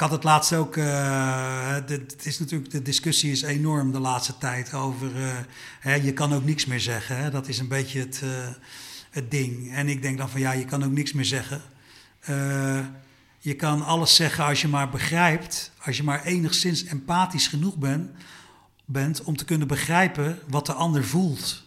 Ik 0.00 0.06
had 0.06 0.14
het 0.14 0.24
laatst 0.24 0.52
ook. 0.52 0.76
eh, 0.76 1.74
het 1.86 2.26
is 2.26 2.38
natuurlijk, 2.38 2.70
de 2.70 2.82
discussie 2.82 3.30
is 3.30 3.42
enorm 3.42 3.92
de 3.92 3.98
laatste 3.98 4.38
tijd 4.38 4.74
over. 4.74 5.22
eh, 5.22 5.36
hè, 5.80 5.94
je 5.94 6.12
kan 6.12 6.32
ook 6.32 6.44
niks 6.44 6.66
meer 6.66 6.80
zeggen. 6.80 7.16
Hè? 7.16 7.30
Dat 7.30 7.48
is 7.48 7.58
een 7.58 7.68
beetje 7.68 8.00
het, 8.00 8.20
eh, 8.22 8.48
het 9.10 9.30
ding. 9.30 9.72
En 9.72 9.88
ik 9.88 10.02
denk 10.02 10.18
dan 10.18 10.30
van 10.30 10.40
ja, 10.40 10.52
je 10.52 10.64
kan 10.64 10.84
ook 10.84 10.90
niks 10.90 11.12
meer 11.12 11.24
zeggen. 11.24 11.62
Je 13.38 13.54
kan 13.56 13.84
alles 13.84 14.14
zeggen 14.14 14.44
als 14.44 14.60
je 14.60 14.68
maar 14.68 14.90
begrijpt, 14.90 15.72
als 15.84 15.96
je 15.96 16.02
maar 16.02 16.24
enigszins 16.24 16.84
empathisch 16.84 17.48
genoeg 17.48 17.76
bent, 17.76 18.10
bent 18.84 19.24
om 19.24 19.36
te 19.36 19.44
kunnen 19.44 19.68
begrijpen 19.68 20.38
wat 20.48 20.66
de 20.66 20.72
ander 20.72 21.04
voelt. 21.04 21.62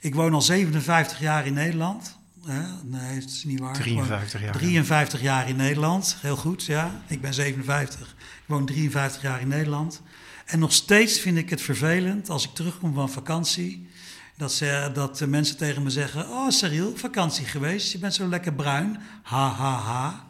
Ik 0.00 0.14
woon 0.14 0.34
al 0.34 0.42
57 0.42 1.20
jaar 1.20 1.46
in 1.46 1.54
Nederland. 1.54 2.18
Hè? 2.46 2.62
Nee, 2.84 3.20
dat 3.20 3.28
is 3.28 3.44
niet 3.44 3.60
waar. 3.60 3.74
53 3.74 4.40
jaar. 4.40 4.52
53 4.52 5.20
jaar 5.20 5.48
in 5.48 5.56
Nederland, 5.56 6.16
heel 6.20 6.36
goed, 6.36 6.64
ja. 6.64 7.02
Ik 7.06 7.20
ben 7.20 7.34
57. 7.34 8.00
Ik 8.18 8.44
woon 8.46 8.66
53 8.66 9.22
jaar 9.22 9.40
in 9.40 9.48
Nederland. 9.48 10.02
En 10.46 10.58
nog 10.58 10.72
steeds 10.72 11.20
vind 11.20 11.36
ik 11.36 11.50
het 11.50 11.60
vervelend 11.60 12.28
als 12.28 12.44
ik 12.44 12.54
terugkom 12.54 12.94
van 12.94 13.10
vakantie. 13.10 13.88
Dat, 14.36 14.52
ze, 14.52 14.90
dat 14.94 15.18
de 15.18 15.26
mensen 15.26 15.56
tegen 15.56 15.82
me 15.82 15.90
zeggen: 15.90 16.28
Oh, 16.28 16.48
Cyril, 16.48 16.96
vakantie 16.96 17.46
geweest. 17.46 17.92
Je 17.92 17.98
bent 17.98 18.14
zo 18.14 18.28
lekker 18.28 18.52
bruin. 18.52 18.98
Ha, 19.22 19.48
ha, 19.48 19.78
ha. 19.78 20.26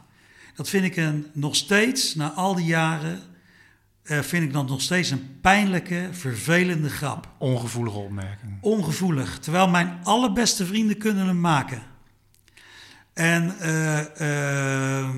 Dat 0.55 0.69
vind 0.69 0.85
ik 0.85 0.97
een, 0.97 1.27
nog 1.33 1.57
steeds, 1.57 2.15
na 2.15 2.33
al 2.33 2.55
die 2.55 2.65
jaren, 2.65 3.21
eh, 4.03 4.19
vind 4.19 4.45
ik 4.45 4.53
dat 4.53 4.69
nog 4.69 4.81
steeds 4.81 5.11
een 5.11 5.39
pijnlijke, 5.41 6.09
vervelende 6.11 6.91
grap. 6.91 7.29
Ongevoelige 7.39 7.99
opmerking. 7.99 8.59
Ongevoelig. 8.61 9.39
Terwijl 9.39 9.69
mijn 9.69 9.99
allerbeste 10.03 10.67
vrienden 10.67 10.99
kunnen 10.99 11.27
hem 11.27 11.41
maken. 11.41 11.83
En, 13.21 13.55
eh, 13.59 14.99
ehm, 15.01 15.17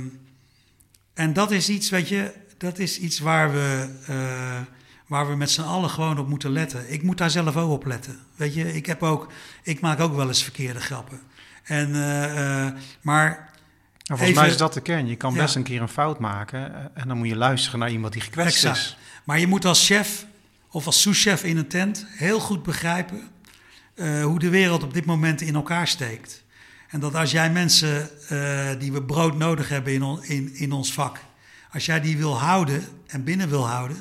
en 1.15 1.33
dat 1.33 1.51
is 1.51 1.69
iets, 1.69 1.91
weet 1.91 2.09
je, 2.09 2.33
dat 2.59 2.79
is 2.79 2.99
iets 2.99 3.19
waar 3.19 3.53
we, 3.53 3.89
eh, 4.07 4.61
waar 5.07 5.29
we 5.29 5.37
met 5.37 5.51
z'n 5.51 5.61
allen 5.61 5.91
gewoon 5.91 6.19
op 6.19 6.29
moeten 6.29 6.51
letten. 6.51 6.93
Ik 6.93 7.03
moet 7.03 7.19
daar 7.19 7.31
zelf 7.31 7.57
ook 7.57 7.71
op 7.71 7.87
letten. 7.87 8.19
Weet 8.37 8.55
je, 8.55 8.75
ik, 8.75 8.87
heb 8.87 9.03
ook, 9.03 9.33
ik 9.63 9.81
maak 9.81 10.01
ook 10.01 10.15
wel 10.15 10.29
eens 10.29 10.43
verkeerde 10.43 10.81
grappen. 10.81 11.21
En, 11.65 11.87
eh, 11.87 12.71
maar 13.03 13.51
Nou, 14.05 14.21
volgens 14.21 14.31
Even- 14.31 14.43
mij 14.43 14.51
is 14.51 14.57
dat 14.57 14.75
de 14.75 14.81
kern. 14.81 15.07
Je 15.07 15.17
kan 15.17 15.35
Ja. 15.35 15.41
best 15.41 15.55
een 15.55 15.63
keer 15.63 15.81
een 15.81 15.89
fout 15.89 16.19
maken 16.19 16.91
en 16.97 17.09
dan 17.09 17.19
moet 17.19 17.29
je 17.29 17.37
luisteren 17.37 17.79
naar 17.79 17.91
iemand 17.91 18.13
die 18.13 18.23
gekwetst 18.23 18.55
Exact. 18.65 18.77
is. 18.77 18.97
Maar 19.25 19.39
je 19.39 19.47
moet 19.47 19.65
als 19.65 19.87
chef 19.87 20.27
of 20.71 20.87
als 20.87 21.01
souschef 21.01 21.45
in 21.45 21.57
een 21.57 21.69
tent 21.69 22.07
heel 22.09 22.41
goed 22.41 22.63
begrijpen 22.63 23.29
hoe 24.23 24.39
de 24.39 24.49
wereld 24.49 24.83
op 24.83 24.95
dit 24.95 25.05
moment 25.05 25.41
in 25.41 25.55
elkaar 25.55 25.89
steekt. 25.89 26.42
En 26.93 27.01
dat 27.01 27.15
als 27.15 27.31
jij 27.31 27.51
mensen 27.51 28.11
eh, 28.29 28.71
die 28.79 28.93
we 28.93 29.03
brood 29.03 29.37
nodig 29.37 29.69
hebben 29.69 29.93
in, 29.93 30.19
in, 30.23 30.55
in 30.55 30.73
ons 30.73 30.93
vak, 30.93 31.21
als 31.71 31.87
jij 31.87 32.01
die 32.01 32.17
wil 32.17 32.39
houden 32.39 32.85
en 33.07 33.25
binnen 33.25 33.49
wil 33.49 33.69
houden, 33.69 33.97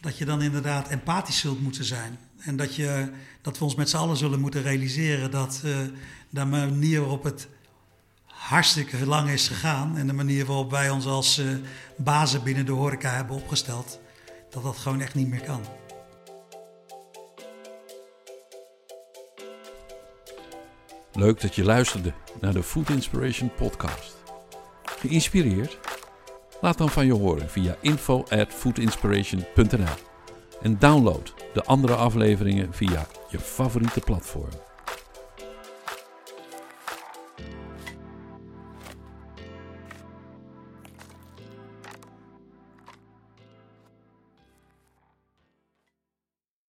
dat 0.00 0.18
je 0.18 0.24
dan 0.24 0.42
inderdaad 0.42 0.88
empathisch 0.88 1.38
zult 1.38 1.60
moeten 1.60 1.84
zijn. 1.84 2.18
En 2.38 2.56
dat, 2.56 2.74
je, 2.74 3.10
dat 3.40 3.58
we 3.58 3.64
ons 3.64 3.74
met 3.74 3.90
z'n 3.90 3.96
allen 3.96 4.16
zullen 4.16 4.40
moeten 4.40 4.62
realiseren 4.62 5.30
dat 5.30 5.60
eh, 5.64 5.76
de 6.30 6.44
manier 6.44 7.00
waarop 7.00 7.24
het 7.24 7.48
hartstikke 8.26 9.06
lang 9.06 9.30
is 9.30 9.48
gegaan 9.48 9.96
en 9.96 10.06
de 10.06 10.12
manier 10.12 10.46
waarop 10.46 10.70
wij 10.70 10.90
ons 10.90 11.06
als 11.06 11.38
eh, 11.38 11.46
bazen 11.96 12.42
binnen 12.42 12.66
de 12.66 12.72
horeca 12.72 13.10
hebben 13.10 13.36
opgesteld, 13.36 14.00
dat 14.50 14.62
dat 14.62 14.76
gewoon 14.76 15.00
echt 15.00 15.14
niet 15.14 15.28
meer 15.28 15.42
kan. 15.42 15.81
Leuk 21.14 21.40
dat 21.40 21.54
je 21.54 21.64
luisterde 21.64 22.12
naar 22.40 22.52
de 22.52 22.62
Food 22.62 22.88
Inspiration 22.88 23.50
podcast. 23.54 24.16
Geïnspireerd? 24.98 25.78
Laat 26.60 26.78
dan 26.78 26.88
van 26.88 27.06
je 27.06 27.12
horen 27.12 27.50
via 27.50 27.76
info 27.80 28.24
en 30.62 30.78
download 30.78 31.34
de 31.52 31.64
andere 31.64 31.94
afleveringen 31.94 32.72
via 32.72 33.06
je 33.28 33.38
favoriete 33.38 34.00
platform. 34.00 34.71